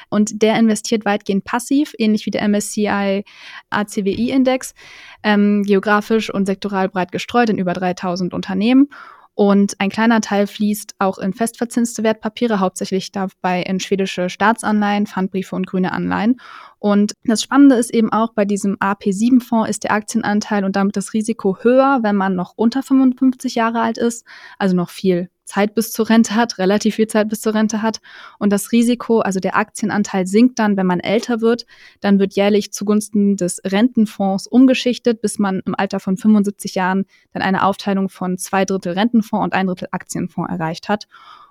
Und 0.09 0.43
der 0.43 0.57
investiert 0.59 1.05
weitgehend 1.05 1.45
passiv, 1.45 1.95
ähnlich 1.99 2.27
wie 2.27 2.31
der 2.31 2.49
MSCI 2.49 3.25
ACWI-Index, 3.71 4.75
ähm, 5.23 5.63
geografisch 5.65 6.33
und 6.33 6.47
sektoral 6.47 6.89
breit 6.89 7.13
gestreut 7.13 7.51
in 7.51 7.59
über 7.59 7.73
3000 7.73 8.35
Unternehmen. 8.35 8.89
Und 9.37 9.79
ein 9.81 9.91
kleiner 9.91 10.23
Teil 10.23 10.47
fließt 10.47 10.95
auch 10.99 11.19
in 11.19 11.35
festverzinste 11.35 12.03
Wertpapiere, 12.03 12.59
hauptsächlich 12.59 13.13
dabei 13.13 13.61
in 13.63 13.81
schwedische 13.81 14.31
Staatsanleihen, 14.31 15.07
Pfandbriefe 15.07 15.55
und 15.55 15.67
grüne 15.67 15.93
Anleihen. 15.93 16.41
Und 16.79 17.13
das 17.23 17.43
Spannende 17.43 17.77
ist 17.77 17.93
eben 17.93 18.11
auch, 18.11 18.33
bei 18.33 18.47
diesem 18.47 18.77
AP7-Fonds 18.77 19.69
ist 19.69 19.85
der 19.85 19.93
Aktienanteil 19.93 20.65
und 20.65 20.75
damit 20.75 20.97
das 20.97 21.13
Risiko 21.13 21.59
höher, 21.61 21.99
wenn 22.03 22.17
man 22.17 22.35
noch 22.35 22.55
unter 22.57 22.83
55 22.83 23.55
Jahre 23.55 23.83
alt 23.83 23.99
ist, 23.99 24.25
also 24.59 24.75
noch 24.75 24.89
viel 24.89 25.29
Zeit 25.47 25.75
bis 25.75 25.93
zur 25.93 26.09
Rente 26.09 26.35
hat, 26.35 26.59
relativ 26.59 26.97
viel 26.97 27.07
Zeit 27.07 27.29
bis 27.29 27.41
zur 27.41 27.55
Rente 27.55 27.81
hat. 27.81 28.01
Und 28.39 28.51
das 28.51 28.73
Risiko, 28.73 29.21
also 29.21 29.41
der 29.41 29.57
Aktienanteil 29.57 30.27
sinkt 30.27 30.59
dann, 30.59 30.77
wenn 30.77 30.87
man 30.87 31.01
älter 31.01 31.41
wird. 31.41 31.67
Dann 32.01 32.19
wird 32.19 32.35
jährlich 32.35 32.73
zugunsten 32.73 33.37
des 33.37 33.63
Rentenfonds 33.65 34.47
umgeschichtet, 34.47 35.23
bis 35.23 35.39
man 35.39 35.63
im 35.65 35.75
Alter 35.75 36.01
von 36.01 36.17
75 36.17 36.75
Jahren 36.75 37.07
dann 37.33 37.43
eine 37.43 37.65
Aufteilung 37.65 38.09
von 38.09 38.37
zwei 38.37 38.65
Drittel 38.65 38.93
Rentenfonds 38.93 39.45
und 39.45 39.55
ein 39.55 39.67
Drittel 39.67 39.89
Aktienfonds 39.93 40.53
erreicht 40.53 40.89
hat. 40.89 41.07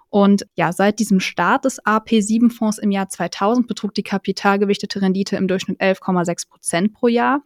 Und 0.10 0.48
ja, 0.56 0.72
seit 0.72 1.00
diesem 1.00 1.20
Start 1.20 1.66
des 1.66 1.84
AP7-Fonds 1.84 2.78
im 2.78 2.92
Jahr 2.92 3.10
2000 3.10 3.68
betrug 3.68 3.94
die 3.94 4.04
kapitalgewichtete 4.04 5.02
Rendite 5.02 5.36
im 5.36 5.48
Durchschnitt 5.48 5.82
11,6 5.82 6.50
Prozent 6.50 6.94
pro 6.94 7.08
Jahr. 7.08 7.42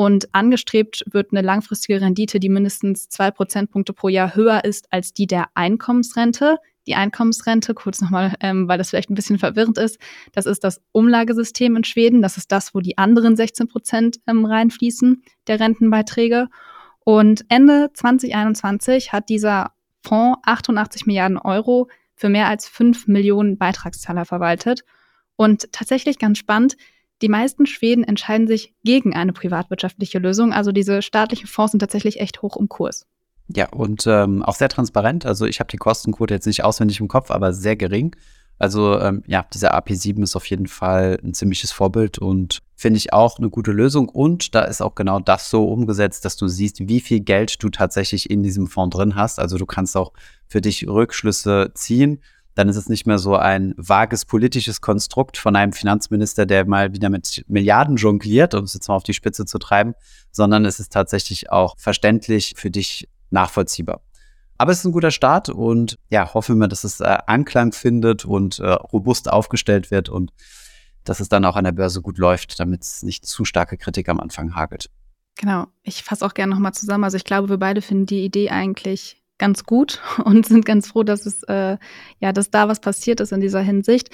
Und 0.00 0.34
angestrebt 0.34 1.04
wird 1.10 1.30
eine 1.30 1.42
langfristige 1.42 2.00
Rendite, 2.00 2.40
die 2.40 2.48
mindestens 2.48 3.10
zwei 3.10 3.30
Prozentpunkte 3.30 3.92
pro 3.92 4.08
Jahr 4.08 4.34
höher 4.34 4.64
ist 4.64 4.90
als 4.90 5.12
die 5.12 5.26
der 5.26 5.48
Einkommensrente. 5.52 6.56
Die 6.86 6.94
Einkommensrente, 6.94 7.74
kurz 7.74 8.00
nochmal, 8.00 8.32
ähm, 8.40 8.66
weil 8.66 8.78
das 8.78 8.88
vielleicht 8.88 9.10
ein 9.10 9.14
bisschen 9.14 9.38
verwirrend 9.38 9.76
ist, 9.76 9.98
das 10.32 10.46
ist 10.46 10.64
das 10.64 10.80
Umlagesystem 10.92 11.76
in 11.76 11.84
Schweden. 11.84 12.22
Das 12.22 12.38
ist 12.38 12.50
das, 12.50 12.74
wo 12.74 12.80
die 12.80 12.96
anderen 12.96 13.36
16 13.36 13.68
Prozent 13.68 14.20
ähm, 14.26 14.46
reinfließen, 14.46 15.22
der 15.46 15.60
Rentenbeiträge. 15.60 16.48
Und 17.00 17.44
Ende 17.50 17.90
2021 17.92 19.12
hat 19.12 19.28
dieser 19.28 19.72
Fonds 20.02 20.40
88 20.46 21.04
Milliarden 21.04 21.36
Euro 21.36 21.90
für 22.14 22.30
mehr 22.30 22.48
als 22.48 22.66
5 22.68 23.06
Millionen 23.06 23.58
Beitragszahler 23.58 24.24
verwaltet. 24.24 24.82
Und 25.36 25.70
tatsächlich 25.72 26.18
ganz 26.18 26.38
spannend, 26.38 26.78
die 27.22 27.28
meisten 27.28 27.66
Schweden 27.66 28.04
entscheiden 28.04 28.46
sich 28.46 28.74
gegen 28.84 29.14
eine 29.14 29.32
privatwirtschaftliche 29.32 30.18
Lösung. 30.18 30.52
Also 30.52 30.72
diese 30.72 31.02
staatlichen 31.02 31.46
Fonds 31.46 31.72
sind 31.72 31.80
tatsächlich 31.80 32.20
echt 32.20 32.42
hoch 32.42 32.56
im 32.56 32.68
Kurs. 32.68 33.06
Ja, 33.48 33.68
und 33.70 34.06
ähm, 34.06 34.42
auch 34.42 34.54
sehr 34.54 34.68
transparent. 34.68 35.26
Also 35.26 35.44
ich 35.44 35.60
habe 35.60 35.70
die 35.70 35.76
Kostenquote 35.76 36.34
jetzt 36.34 36.46
nicht 36.46 36.64
auswendig 36.64 37.00
im 37.00 37.08
Kopf, 37.08 37.30
aber 37.30 37.52
sehr 37.52 37.76
gering. 37.76 38.14
Also 38.58 39.00
ähm, 39.00 39.22
ja, 39.26 39.46
dieser 39.54 39.74
AP7 39.74 40.22
ist 40.22 40.36
auf 40.36 40.44
jeden 40.46 40.66
Fall 40.66 41.18
ein 41.24 41.32
ziemliches 41.32 41.72
Vorbild 41.72 42.18
und 42.18 42.58
finde 42.76 42.98
ich 42.98 43.12
auch 43.12 43.38
eine 43.38 43.48
gute 43.48 43.72
Lösung. 43.72 44.08
Und 44.08 44.54
da 44.54 44.62
ist 44.62 44.82
auch 44.82 44.94
genau 44.94 45.18
das 45.18 45.50
so 45.50 45.66
umgesetzt, 45.66 46.26
dass 46.26 46.36
du 46.36 46.46
siehst, 46.46 46.86
wie 46.86 47.00
viel 47.00 47.20
Geld 47.20 47.62
du 47.62 47.70
tatsächlich 47.70 48.30
in 48.30 48.42
diesem 48.42 48.66
Fonds 48.66 48.94
drin 48.94 49.16
hast. 49.16 49.40
Also 49.40 49.56
du 49.56 49.66
kannst 49.66 49.96
auch 49.96 50.12
für 50.46 50.60
dich 50.60 50.86
Rückschlüsse 50.86 51.72
ziehen 51.74 52.20
dann 52.54 52.68
ist 52.68 52.76
es 52.76 52.88
nicht 52.88 53.06
mehr 53.06 53.18
so 53.18 53.36
ein 53.36 53.74
vages 53.76 54.24
politisches 54.24 54.80
Konstrukt 54.80 55.38
von 55.38 55.56
einem 55.56 55.72
Finanzminister, 55.72 56.46
der 56.46 56.66
mal 56.66 56.92
wieder 56.92 57.08
mit 57.08 57.44
Milliarden 57.48 57.96
jongliert, 57.96 58.54
um 58.54 58.64
es 58.64 58.74
jetzt 58.74 58.88
mal 58.88 58.96
auf 58.96 59.02
die 59.02 59.14
Spitze 59.14 59.44
zu 59.44 59.58
treiben, 59.58 59.94
sondern 60.32 60.64
es 60.64 60.80
ist 60.80 60.92
tatsächlich 60.92 61.50
auch 61.50 61.74
verständlich 61.78 62.54
für 62.56 62.70
dich 62.70 63.08
nachvollziehbar. 63.30 64.02
Aber 64.58 64.72
es 64.72 64.80
ist 64.80 64.84
ein 64.84 64.92
guter 64.92 65.10
Start 65.10 65.48
und 65.48 65.98
ja, 66.10 66.34
hoffen 66.34 66.58
wir, 66.58 66.68
dass 66.68 66.84
es 66.84 67.00
äh, 67.00 67.18
Anklang 67.26 67.72
findet 67.72 68.26
und 68.26 68.58
äh, 68.58 68.68
robust 68.68 69.30
aufgestellt 69.30 69.90
wird 69.90 70.10
und 70.10 70.32
dass 71.04 71.20
es 71.20 71.30
dann 71.30 71.46
auch 71.46 71.56
an 71.56 71.64
der 71.64 71.72
Börse 71.72 72.02
gut 72.02 72.18
läuft, 72.18 72.60
damit 72.60 72.82
es 72.82 73.02
nicht 73.02 73.24
zu 73.24 73.46
starke 73.46 73.78
Kritik 73.78 74.08
am 74.10 74.20
Anfang 74.20 74.54
hagelt. 74.54 74.90
Genau, 75.36 75.66
ich 75.82 76.02
fasse 76.02 76.26
auch 76.26 76.34
gerne 76.34 76.52
nochmal 76.52 76.74
zusammen. 76.74 77.04
Also 77.04 77.16
ich 77.16 77.24
glaube, 77.24 77.48
wir 77.48 77.56
beide 77.56 77.80
finden 77.80 78.04
die 78.04 78.22
Idee 78.24 78.50
eigentlich 78.50 79.19
ganz 79.40 79.64
gut 79.64 80.00
und 80.24 80.46
sind 80.46 80.64
ganz 80.64 80.86
froh, 80.86 81.02
dass 81.02 81.26
es 81.26 81.42
äh, 81.44 81.78
ja, 82.20 82.32
dass 82.32 82.52
da 82.52 82.68
was 82.68 82.78
passiert 82.78 83.18
ist 83.18 83.32
in 83.32 83.40
dieser 83.40 83.60
Hinsicht. 83.60 84.10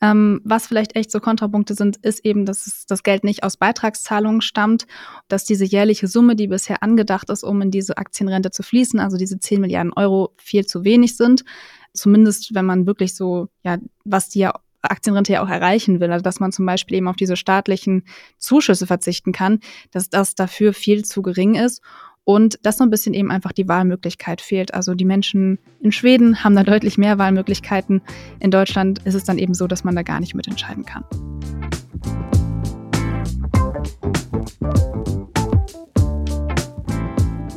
Ähm, 0.00 0.40
was 0.42 0.66
vielleicht 0.66 0.96
echt 0.96 1.12
so 1.12 1.20
Kontrapunkte 1.20 1.74
sind, 1.74 1.98
ist 1.98 2.24
eben, 2.24 2.46
dass 2.46 2.66
es, 2.66 2.86
das 2.86 3.04
Geld 3.04 3.22
nicht 3.22 3.44
aus 3.44 3.56
Beitragszahlungen 3.56 4.40
stammt, 4.40 4.86
dass 5.28 5.44
diese 5.44 5.64
jährliche 5.64 6.08
Summe, 6.08 6.34
die 6.34 6.48
bisher 6.48 6.82
angedacht 6.82 7.30
ist, 7.30 7.44
um 7.44 7.62
in 7.62 7.70
diese 7.70 7.98
Aktienrente 7.98 8.50
zu 8.50 8.64
fließen, 8.64 8.98
also 8.98 9.16
diese 9.16 9.38
10 9.38 9.60
Milliarden 9.60 9.92
Euro, 9.92 10.32
viel 10.38 10.66
zu 10.66 10.82
wenig 10.82 11.16
sind. 11.16 11.44
Zumindest, 11.92 12.54
wenn 12.54 12.64
man 12.64 12.86
wirklich 12.86 13.14
so, 13.14 13.48
ja, 13.62 13.78
was 14.04 14.28
die 14.30 14.40
ja 14.40 14.54
Aktienrente 14.82 15.34
ja 15.34 15.44
auch 15.44 15.48
erreichen 15.48 16.00
will, 16.00 16.10
also 16.10 16.22
dass 16.22 16.40
man 16.40 16.52
zum 16.52 16.64
Beispiel 16.64 16.96
eben 16.96 17.08
auf 17.08 17.16
diese 17.16 17.36
staatlichen 17.36 18.04
Zuschüsse 18.38 18.86
verzichten 18.86 19.32
kann, 19.32 19.60
dass 19.90 20.08
das 20.08 20.34
dafür 20.34 20.72
viel 20.72 21.04
zu 21.04 21.20
gering 21.20 21.54
ist 21.54 21.82
und 22.24 22.58
dass 22.62 22.78
so 22.78 22.84
ein 22.84 22.90
bisschen 22.90 23.14
eben 23.14 23.30
einfach 23.30 23.52
die 23.52 23.68
Wahlmöglichkeit 23.68 24.40
fehlt. 24.40 24.74
Also 24.74 24.94
die 24.94 25.04
Menschen 25.04 25.58
in 25.80 25.92
Schweden 25.92 26.44
haben 26.44 26.54
da 26.54 26.62
deutlich 26.62 26.98
mehr 26.98 27.18
Wahlmöglichkeiten. 27.18 28.02
In 28.38 28.50
Deutschland 28.50 29.00
ist 29.04 29.14
es 29.14 29.24
dann 29.24 29.38
eben 29.38 29.54
so, 29.54 29.66
dass 29.66 29.84
man 29.84 29.96
da 29.96 30.02
gar 30.02 30.20
nicht 30.20 30.34
mitentscheiden 30.34 30.84
kann. 30.84 31.04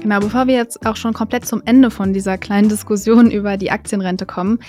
Genau, 0.04 0.20
bevor 0.20 0.48
wir 0.48 0.56
jetzt 0.56 0.86
auch 0.86 0.98
schon 0.98 1.14
komplett 1.14 1.46
zum 1.46 1.62
Ende 1.64 1.90
von 1.90 2.12
dieser 2.12 2.38
kleinen 2.38 2.68
Diskussion 2.68 3.32
über 3.32 3.56
die 3.56 3.72
Aktienrente 3.72 4.26
kommen, 4.26 4.60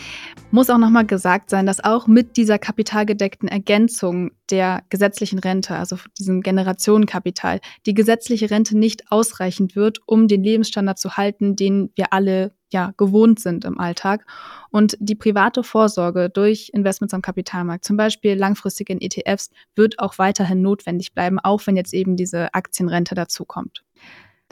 muss 0.52 0.70
auch 0.70 0.78
nochmal 0.78 1.04
gesagt 1.04 1.50
sein, 1.50 1.66
dass 1.66 1.82
auch 1.82 2.06
mit 2.06 2.36
dieser 2.36 2.60
kapitalgedeckten 2.60 3.48
Ergänzung 3.48 4.30
der 4.50 4.84
gesetzlichen 4.90 5.40
Rente, 5.40 5.74
also 5.74 5.96
diesem 6.20 6.40
Generationenkapital, 6.40 7.58
die 7.84 7.94
gesetzliche 7.94 8.48
Rente 8.48 8.78
nicht 8.78 9.10
ausreichend 9.10 9.74
wird, 9.74 9.98
um 10.06 10.28
den 10.28 10.44
Lebensstandard 10.44 11.00
zu 11.00 11.16
halten, 11.16 11.56
den 11.56 11.90
wir 11.96 12.12
alle 12.12 12.52
ja 12.72 12.92
gewohnt 12.96 13.40
sind 13.40 13.64
im 13.64 13.80
Alltag. 13.80 14.26
Und 14.70 14.96
die 15.00 15.16
private 15.16 15.64
Vorsorge 15.64 16.30
durch 16.30 16.70
Investments 16.72 17.12
am 17.12 17.22
Kapitalmarkt, 17.22 17.84
zum 17.84 17.96
Beispiel 17.96 18.34
langfristig 18.34 18.88
in 18.88 19.00
ETFs, 19.00 19.50
wird 19.74 19.98
auch 19.98 20.18
weiterhin 20.18 20.62
notwendig 20.62 21.12
bleiben, 21.12 21.40
auch 21.40 21.66
wenn 21.66 21.76
jetzt 21.76 21.92
eben 21.92 22.14
diese 22.14 22.54
Aktienrente 22.54 23.16
dazukommt. 23.16 23.82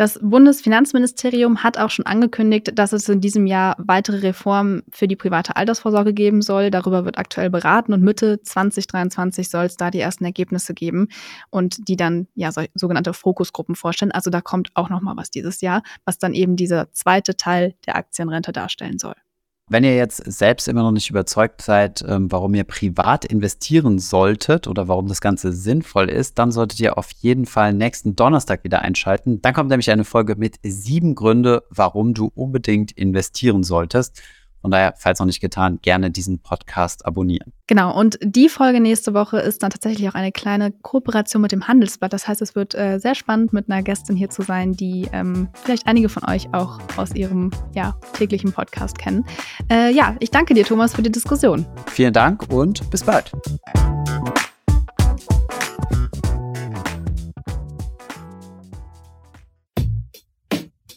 Das 0.02 0.18
Bundesfinanzministerium 0.20 1.62
hat 1.62 1.78
auch 1.78 1.90
schon 1.90 2.06
angekündigt, 2.06 2.72
dass 2.74 2.92
es 2.92 3.08
in 3.08 3.20
diesem 3.20 3.46
Jahr 3.46 3.76
weitere 3.78 4.16
Reformen 4.16 4.82
für 4.90 5.06
die 5.06 5.14
private 5.14 5.54
Altersvorsorge 5.54 6.12
geben 6.12 6.42
soll. 6.42 6.72
Darüber 6.72 7.04
wird 7.04 7.18
aktuell 7.18 7.50
beraten 7.50 7.92
und 7.92 8.02
Mitte 8.02 8.42
2023 8.42 9.48
soll 9.48 9.66
es 9.66 9.76
da 9.76 9.92
die 9.92 10.00
ersten 10.00 10.24
Ergebnisse 10.24 10.74
geben 10.74 11.06
und 11.50 11.86
die 11.86 11.94
dann 11.94 12.26
ja 12.34 12.50
so, 12.50 12.62
sogenannte 12.74 13.12
Fokusgruppen 13.12 13.76
vorstellen. 13.76 14.10
Also 14.10 14.28
da 14.28 14.40
kommt 14.40 14.70
auch 14.74 14.90
noch 14.90 15.02
mal 15.02 15.16
was 15.16 15.30
dieses 15.30 15.60
Jahr, 15.60 15.84
was 16.04 16.18
dann 16.18 16.34
eben 16.34 16.56
dieser 16.56 16.90
zweite 16.90 17.36
Teil 17.36 17.76
der 17.86 17.94
Aktienrente 17.94 18.50
darstellen 18.50 18.98
soll. 18.98 19.14
Wenn 19.68 19.84
ihr 19.84 19.96
jetzt 19.96 20.16
selbst 20.30 20.66
immer 20.66 20.82
noch 20.82 20.90
nicht 20.90 21.08
überzeugt 21.08 21.62
seid, 21.62 22.04
ähm, 22.06 22.30
warum 22.30 22.52
ihr 22.54 22.64
privat 22.64 23.24
investieren 23.24 23.98
solltet 23.98 24.66
oder 24.66 24.88
warum 24.88 25.06
das 25.06 25.20
Ganze 25.20 25.52
sinnvoll 25.52 26.10
ist, 26.10 26.38
dann 26.38 26.50
solltet 26.50 26.80
ihr 26.80 26.98
auf 26.98 27.10
jeden 27.20 27.46
Fall 27.46 27.72
nächsten 27.72 28.16
Donnerstag 28.16 28.64
wieder 28.64 28.82
einschalten. 28.82 29.40
Dann 29.40 29.54
kommt 29.54 29.70
nämlich 29.70 29.90
eine 29.90 30.04
Folge 30.04 30.34
mit 30.36 30.56
sieben 30.64 31.14
Gründe, 31.14 31.62
warum 31.70 32.12
du 32.12 32.30
unbedingt 32.34 32.92
investieren 32.92 33.62
solltest. 33.62 34.20
Von 34.62 34.70
daher, 34.70 34.94
falls 34.96 35.18
noch 35.18 35.26
nicht 35.26 35.40
getan, 35.40 35.78
gerne 35.82 36.10
diesen 36.10 36.38
Podcast 36.38 37.04
abonnieren. 37.04 37.52
Genau, 37.66 37.98
und 37.98 38.18
die 38.22 38.48
Folge 38.48 38.80
nächste 38.80 39.12
Woche 39.12 39.38
ist 39.38 39.62
dann 39.62 39.70
tatsächlich 39.70 40.08
auch 40.08 40.14
eine 40.14 40.32
kleine 40.32 40.70
Kooperation 40.70 41.42
mit 41.42 41.52
dem 41.52 41.66
Handelsblatt. 41.68 42.12
Das 42.12 42.28
heißt, 42.28 42.40
es 42.40 42.54
wird 42.54 42.74
äh, 42.74 42.98
sehr 42.98 43.14
spannend, 43.14 43.52
mit 43.52 43.68
einer 43.68 43.82
Gästin 43.82 44.16
hier 44.16 44.30
zu 44.30 44.42
sein, 44.42 44.72
die 44.72 45.08
ähm, 45.12 45.48
vielleicht 45.54 45.86
einige 45.86 46.08
von 46.08 46.24
euch 46.28 46.48
auch 46.52 46.78
aus 46.96 47.14
ihrem 47.14 47.50
ja, 47.74 47.94
täglichen 48.12 48.52
Podcast 48.52 48.98
kennen. 48.98 49.24
Äh, 49.70 49.92
ja, 49.92 50.16
ich 50.20 50.30
danke 50.30 50.54
dir, 50.54 50.64
Thomas, 50.64 50.94
für 50.94 51.02
die 51.02 51.12
Diskussion. 51.12 51.66
Vielen 51.86 52.12
Dank 52.12 52.52
und 52.52 52.88
bis 52.90 53.02
bald. 53.02 53.32